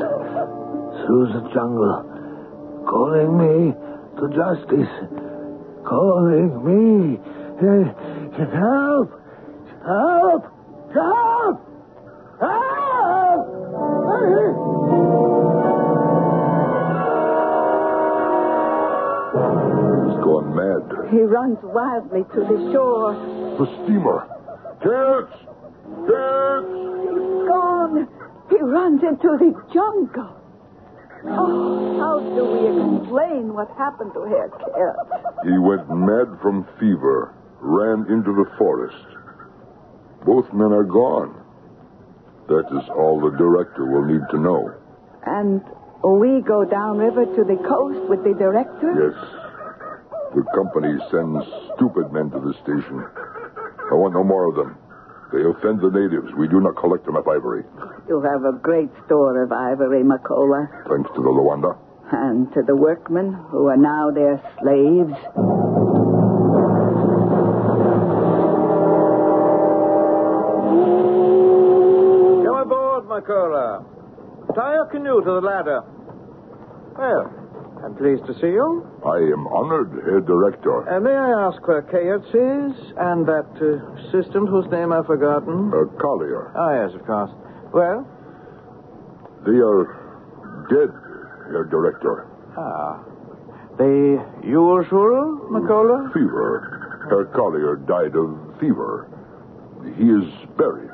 through 1.07 1.27
the 1.35 1.43
jungle, 1.53 2.03
calling 2.89 3.33
me 3.39 3.75
to 4.19 4.25
justice, 4.35 4.93
calling 5.87 6.51
me. 6.65 7.21
Help! 7.61 9.11
Help! 9.85 10.43
Help! 10.93 11.32
Gone 20.53 20.89
mad. 20.89 21.11
He 21.11 21.21
runs 21.21 21.59
wildly 21.63 22.25
to 22.35 22.41
the 22.41 22.73
shore. 22.73 23.15
The 23.59 23.67
steamer. 23.85 24.29
Kayerts! 24.83 25.37
Kayerts! 26.09 26.73
He's 27.13 27.49
gone. 27.49 28.09
He 28.51 28.59
runs 28.59 29.03
into 29.03 29.37
the 29.39 29.53
jungle. 29.73 30.37
Oh, 31.25 31.99
how 32.01 32.19
do 32.19 32.45
we 32.45 32.99
explain 32.99 33.55
what 33.55 33.71
happened 33.79 34.13
to 34.15 34.25
Herr 34.25 34.49
Kerr? 34.49 34.97
He 35.45 35.57
went 35.59 35.89
mad 35.89 36.41
from 36.43 36.67
fever, 36.81 37.35
ran 37.61 38.07
into 38.11 38.35
the 38.35 38.51
forest. 38.59 39.07
Both 40.27 40.53
men 40.53 40.73
are 40.73 40.85
gone. 40.85 41.39
That 42.49 42.67
is 42.75 42.89
all 42.91 43.21
the 43.21 43.37
director 43.39 43.87
will 43.87 44.05
need 44.05 44.27
to 44.31 44.39
know. 44.39 44.75
And 45.25 45.63
we 46.03 46.43
go 46.43 46.65
downriver 46.65 47.25
to 47.25 47.45
the 47.45 47.57
coast 47.69 48.09
with 48.11 48.25
the 48.25 48.35
director? 48.35 49.15
Yes. 49.15 49.42
The 50.35 50.45
company 50.55 50.97
sends 51.11 51.45
stupid 51.77 52.13
men 52.13 52.31
to 52.31 52.41
the 52.41 52.55
station. 52.65 53.05
I 53.91 53.95
want 53.95 54.15
no 54.15 54.25
more 54.25 54.49
of 54.49 54.57
them. 54.57 54.77
They 55.33 55.45
offend 55.45 55.81
the 55.81 55.91
natives. 55.93 56.33
We 56.37 56.49
do 56.49 56.61
not 56.61 56.77
collect 56.77 57.07
enough 57.09 57.29
ivory. 57.29 57.65
You 58.09 58.21
have 58.21 58.45
a 58.45 58.53
great 58.57 58.91
store 59.07 59.43
of 59.43 59.53
ivory, 59.53 60.03
Makola. 60.05 60.69
Thanks 60.89 61.11
to 61.15 61.23
the 61.23 61.29
Loanda. 61.29 61.77
And 62.13 62.53
to 62.53 62.63
the 62.67 62.77
workmen 62.77 63.33
who 63.51 63.69
are 63.69 63.77
now 63.77 64.11
their 64.11 64.41
slaves. 64.61 65.17
Come 72.45 72.57
aboard, 72.57 73.05
Makola. 73.05 73.85
Tie 74.55 74.75
your 74.75 74.87
canoe 74.87 75.21
to 75.21 75.31
the 75.31 75.41
ladder. 75.41 75.81
Well, 76.99 77.42
I'm 77.85 77.95
pleased 77.97 78.25
to 78.27 78.35
see 78.35 78.47
you. 78.55 78.87
I 79.05 79.19
am 79.19 79.47
honored, 79.49 79.91
Herr 80.05 80.21
Director. 80.21 80.89
Uh, 80.89 81.01
may 81.01 81.11
I 81.15 81.49
ask 81.49 81.67
where 81.67 81.83
Kayerts 81.83 82.31
is 82.31 82.93
and 82.97 83.27
that 83.27 83.51
uh, 83.59 84.07
assistant 84.07 84.49
whose 84.49 84.67
name 84.71 84.93
I've 84.93 85.07
forgotten? 85.07 85.73
Uh, 85.75 85.91
Carlier. 85.99 86.53
Ah, 86.55 86.87
yes, 86.87 86.95
of 86.95 87.05
course. 87.07 87.31
Well? 87.75 88.07
They 89.45 89.59
are 89.59 90.67
dead, 90.71 90.95
Herr 91.51 91.65
Director. 91.65 92.29
Ah. 92.57 93.03
The 93.79 94.23
usual, 94.45 95.49
Makola? 95.51 96.13
Fever. 96.13 97.07
Herr 97.11 97.25
Carlier 97.35 97.77
died 97.87 98.15
of 98.15 98.61
fever. 98.61 99.09
He 99.99 100.07
is 100.07 100.31
buried. 100.57 100.91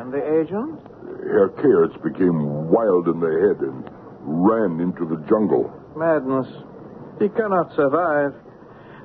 And 0.00 0.12
the 0.12 0.18
agent? 0.40 0.80
Herr 1.22 1.50
Kayerts 1.50 2.02
became 2.02 2.68
wild 2.68 3.06
in 3.06 3.20
the 3.20 3.30
head 3.30 3.60
and 3.62 3.84
ran 4.24 4.80
into 4.80 5.06
the 5.06 5.22
jungle. 5.28 5.70
Madness. 5.96 6.46
He 7.20 7.28
cannot 7.28 7.74
survive. 7.76 8.34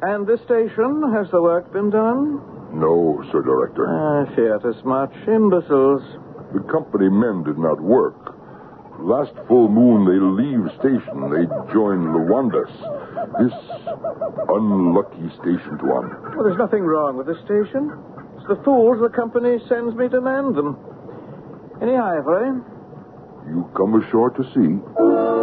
And 0.01 0.27
this 0.27 0.39
station, 0.45 1.01
has 1.13 1.29
the 1.31 1.41
work 1.41 1.71
been 1.73 1.89
done? 1.89 2.41
No, 2.73 3.23
Sir 3.31 3.41
Director. 3.41 3.87
Ah, 3.87 4.25
I 4.25 4.35
feared 4.35 4.65
as 4.65 4.83
much. 4.83 5.11
Imbeciles. 5.27 6.01
The 6.53 6.61
company 6.71 7.09
men 7.09 7.43
did 7.43 7.57
not 7.57 7.81
work. 7.81 8.35
Last 8.99 9.31
full 9.47 9.69
moon, 9.69 10.05
they 10.09 10.17
leave 10.17 10.65
station. 10.79 11.29
They 11.29 11.45
join 11.73 12.09
Loandas. 12.13 12.71
This 13.37 13.53
unlucky 14.49 15.29
station, 15.37 15.77
Tuan. 15.77 16.09
Well, 16.35 16.43
there's 16.45 16.57
nothing 16.57 16.83
wrong 16.83 17.17
with 17.17 17.27
the 17.27 17.35
station. 17.45 17.93
It's 18.37 18.47
the 18.47 18.59
fools 18.63 18.97
the 19.01 19.09
company 19.09 19.59
sends 19.69 19.95
me 19.95 20.09
to 20.09 20.21
mend 20.21 20.55
them. 20.55 20.77
Any 21.81 21.95
ivory? 21.95 22.57
You 23.47 23.69
come 23.77 24.01
ashore 24.01 24.31
to 24.31 24.43
see. 24.53 25.36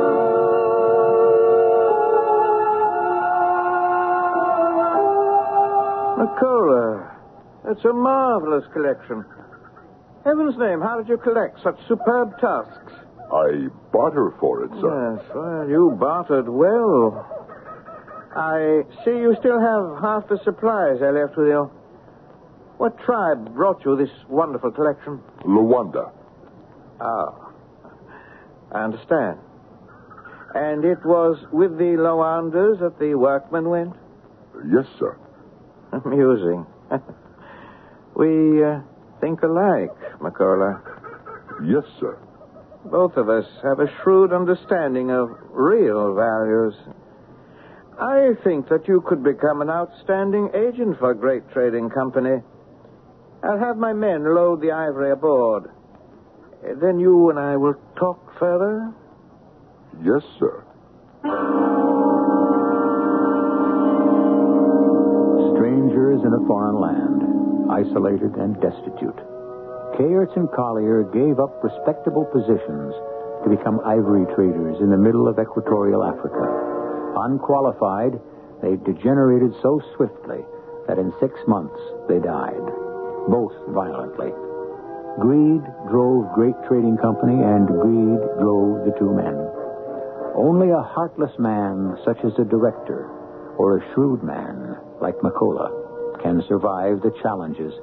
Makola. 6.25 7.11
It's 7.67 7.85
a 7.85 7.93
marvelous 7.93 8.65
collection. 8.73 9.25
Heaven's 10.25 10.57
name, 10.57 10.81
how 10.81 10.99
did 10.99 11.09
you 11.09 11.19
collect 11.19 11.63
such 11.63 11.77
superb 11.87 12.39
tusks? 12.41 12.93
I 13.33 13.69
barter 13.93 14.35
for 14.41 14.65
it, 14.65 14.71
sir. 14.81 15.17
Yes, 15.17 15.31
well, 15.35 15.69
you 15.69 15.97
bartered 15.99 16.49
well. 16.49 17.31
I 18.37 18.83
see 19.05 19.13
you 19.13 19.37
still 19.39 19.61
have 19.61 20.03
half 20.03 20.29
the 20.29 20.39
supplies 20.45 21.03
I 21.03 21.11
left 21.11 21.37
with 21.37 21.49
you. 21.49 21.71
What 22.79 22.99
tribe 23.05 23.55
brought 23.55 23.85
you 23.85 23.97
this 23.97 24.11
wonderful 24.29 24.73
collection? 24.73 25.21
Loanda. 25.45 26.11
Ah, 27.01 27.53
I 28.73 28.85
understand. 28.85 29.39
And 30.55 30.85
it 30.85 31.05
was 31.05 31.39
with 31.53 31.79
the 31.79 31.97
Loandas 31.99 32.81
that 32.81 32.99
the 32.99 33.15
workmen 33.15 33.69
went? 33.69 33.95
Yes, 34.67 34.87
sir. 34.99 35.17
Amusing. 36.05 36.67
we 38.17 38.65
uh, 38.65 38.81
think 39.21 39.43
alike, 39.43 39.95
Makola. 40.21 40.81
Yes, 41.65 41.85
sir. 42.01 42.19
Both 42.85 43.17
of 43.17 43.29
us 43.29 43.45
have 43.63 43.81
a 43.81 43.87
shrewd 44.03 44.33
understanding 44.33 45.11
of 45.11 45.31
real 45.51 46.15
values. 46.15 46.75
I 48.01 48.33
think 48.43 48.69
that 48.69 48.89
you 48.89 49.03
could 49.07 49.23
become 49.23 49.63
an 49.63 49.71
outstanding 49.71 50.51
agent 50.55 50.99
for 50.99 51.13
a 51.13 51.15
great 51.15 51.49
trading 51.53 51.91
company. 51.91 52.43
I'll 53.43 53.59
have 53.59 53.77
my 53.77 53.93
men 53.93 54.35
load 54.35 54.61
the 54.61 54.73
ivory 54.73 55.13
aboard. 55.13 55.71
Then 56.63 56.99
you 56.99 57.31
and 57.31 57.39
I 57.39 57.57
will 57.57 57.75
talk 57.97 58.39
further. 58.39 58.93
Yes, 60.03 60.23
sir. 60.39 61.94
Isolated 67.71 68.37
and 68.37 68.61
destitute. 68.61 69.17
Kayerts 69.97 70.37
and 70.37 70.49
Carlier 70.49 71.07
gave 71.13 71.39
up 71.39 71.63
respectable 71.63 72.25
positions 72.27 72.93
to 73.45 73.49
become 73.49 73.81
ivory 73.85 74.27
traders 74.35 74.81
in 74.81 74.91
the 74.91 74.99
middle 74.99 75.29
of 75.29 75.39
equatorial 75.39 76.05
Africa. 76.05 76.45
Unqualified, 77.17 78.21
they 78.61 78.77
degenerated 78.77 79.53
so 79.63 79.81
swiftly 79.97 80.45
that 80.89 80.99
in 80.99 81.13
six 81.21 81.35
months 81.47 81.79
they 82.09 82.19
died, 82.19 82.65
both 83.29 83.55
violently. 83.73 84.33
Greed 85.21 85.63
drove 85.89 86.33
Great 86.35 86.57
Trading 86.67 86.97
Company, 86.99 87.39
and 87.39 87.69
greed 87.69 88.21
drove 88.41 88.85
the 88.85 88.95
two 88.99 89.15
men. 89.15 89.37
Only 90.35 90.71
a 90.71 90.83
heartless 90.83 91.39
man, 91.39 91.97
such 92.05 92.19
as 92.25 92.33
a 92.39 92.45
director, 92.45 93.07
or 93.57 93.79
a 93.79 93.95
shrewd 93.95 94.25
man 94.25 94.77
like 95.01 95.15
Makola, 95.23 95.84
can 96.25 96.43
survive 96.49 97.03
the 97.03 97.13
challenges 97.23 97.75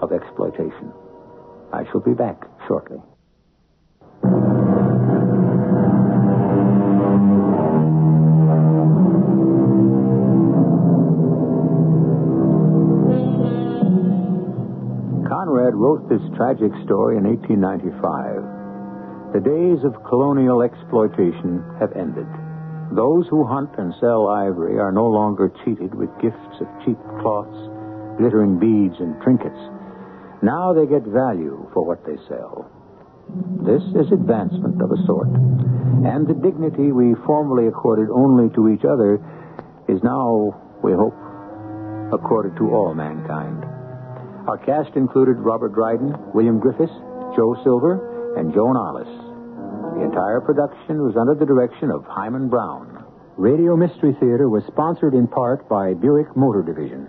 of 0.00 0.10
exploitation. 0.10 0.90
I 1.70 1.84
shall 1.92 2.00
be 2.00 2.14
back 2.14 2.40
shortly. 2.66 2.96
Conrad 15.28 15.74
wrote 15.74 16.08
this 16.08 16.22
tragic 16.36 16.72
story 16.84 17.18
in 17.18 17.24
1895. 17.28 19.34
The 19.34 19.40
days 19.40 19.84
of 19.84 20.02
colonial 20.08 20.62
exploitation 20.62 21.62
have 21.78 21.92
ended. 21.92 22.26
Those 22.96 23.28
who 23.28 23.44
hunt 23.44 23.70
and 23.78 23.94
sell 24.00 24.26
ivory 24.26 24.80
are 24.80 24.90
no 24.90 25.06
longer 25.06 25.52
cheated 25.64 25.94
with 25.94 26.10
gifts 26.20 26.60
of 26.60 26.66
cheap 26.84 26.98
cloths, 27.20 27.69
glittering 28.20 28.60
beads, 28.60 29.00
and 29.00 29.16
trinkets. 29.24 29.56
Now 30.44 30.76
they 30.76 30.84
get 30.84 31.08
value 31.08 31.64
for 31.72 31.88
what 31.88 32.04
they 32.04 32.20
sell. 32.28 32.68
This 33.64 33.80
is 33.96 34.12
advancement 34.12 34.76
of 34.84 34.92
a 34.92 35.00
sort. 35.08 35.32
And 36.04 36.28
the 36.28 36.36
dignity 36.36 36.92
we 36.92 37.16
formerly 37.24 37.68
accorded 37.68 38.12
only 38.12 38.52
to 38.54 38.68
each 38.68 38.84
other 38.84 39.16
is 39.88 40.04
now, 40.04 40.52
we 40.84 40.92
hope, 40.92 41.16
accorded 42.12 42.56
to 42.60 42.68
all 42.68 42.92
mankind. 42.92 43.64
Our 44.48 44.60
cast 44.64 44.96
included 44.96 45.40
Robert 45.40 45.72
Dryden, 45.72 46.12
William 46.34 46.60
Griffis, 46.60 46.92
Joe 47.36 47.56
Silver, 47.64 48.36
and 48.36 48.52
Joan 48.52 48.76
Arliss. 48.76 49.12
The 49.96 50.04
entire 50.04 50.40
production 50.40 51.02
was 51.02 51.16
under 51.16 51.34
the 51.34 51.46
direction 51.46 51.90
of 51.90 52.04
Himan 52.04 52.48
Brown. 52.48 53.04
Radio 53.36 53.76
Mystery 53.76 54.16
Theater 54.20 54.48
was 54.48 54.64
sponsored 54.66 55.14
in 55.14 55.28
part 55.28 55.68
by 55.68 55.94
Buick 55.94 56.36
Motor 56.36 56.62
Division. 56.62 57.08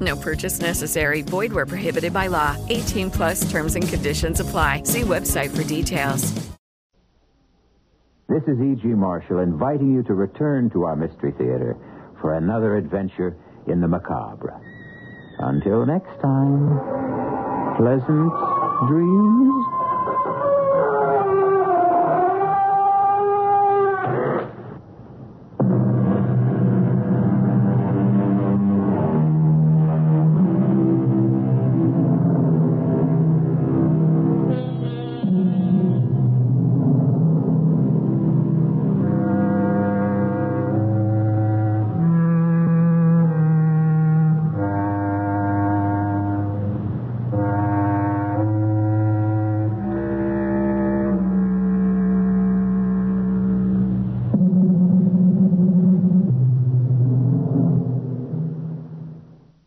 No 0.00 0.16
purchase 0.16 0.60
necessary. 0.60 1.22
Void 1.22 1.52
where 1.52 1.66
prohibited 1.66 2.12
by 2.12 2.28
law. 2.28 2.56
18 2.68 3.10
plus 3.10 3.50
terms 3.50 3.76
and 3.76 3.86
conditions 3.86 4.40
apply. 4.40 4.84
See 4.84 5.02
website 5.02 5.50
for 5.54 5.64
details. 5.64 6.32
This 8.28 8.42
is 8.46 8.60
E.G. 8.60 8.86
Marshall 8.86 9.40
inviting 9.40 9.92
you 9.92 10.04
to 10.04 10.14
return 10.14 10.70
to 10.70 10.84
our 10.84 10.94
Mystery 10.94 11.32
Theater 11.32 11.76
for 12.20 12.36
another 12.36 12.76
adventure 12.76 13.36
in 13.66 13.80
the 13.80 13.88
macabre. 13.88 14.54
Until 15.40 15.84
next 15.84 16.14
time, 16.22 16.78
pleasant 17.76 18.32
dreams. 18.86 19.79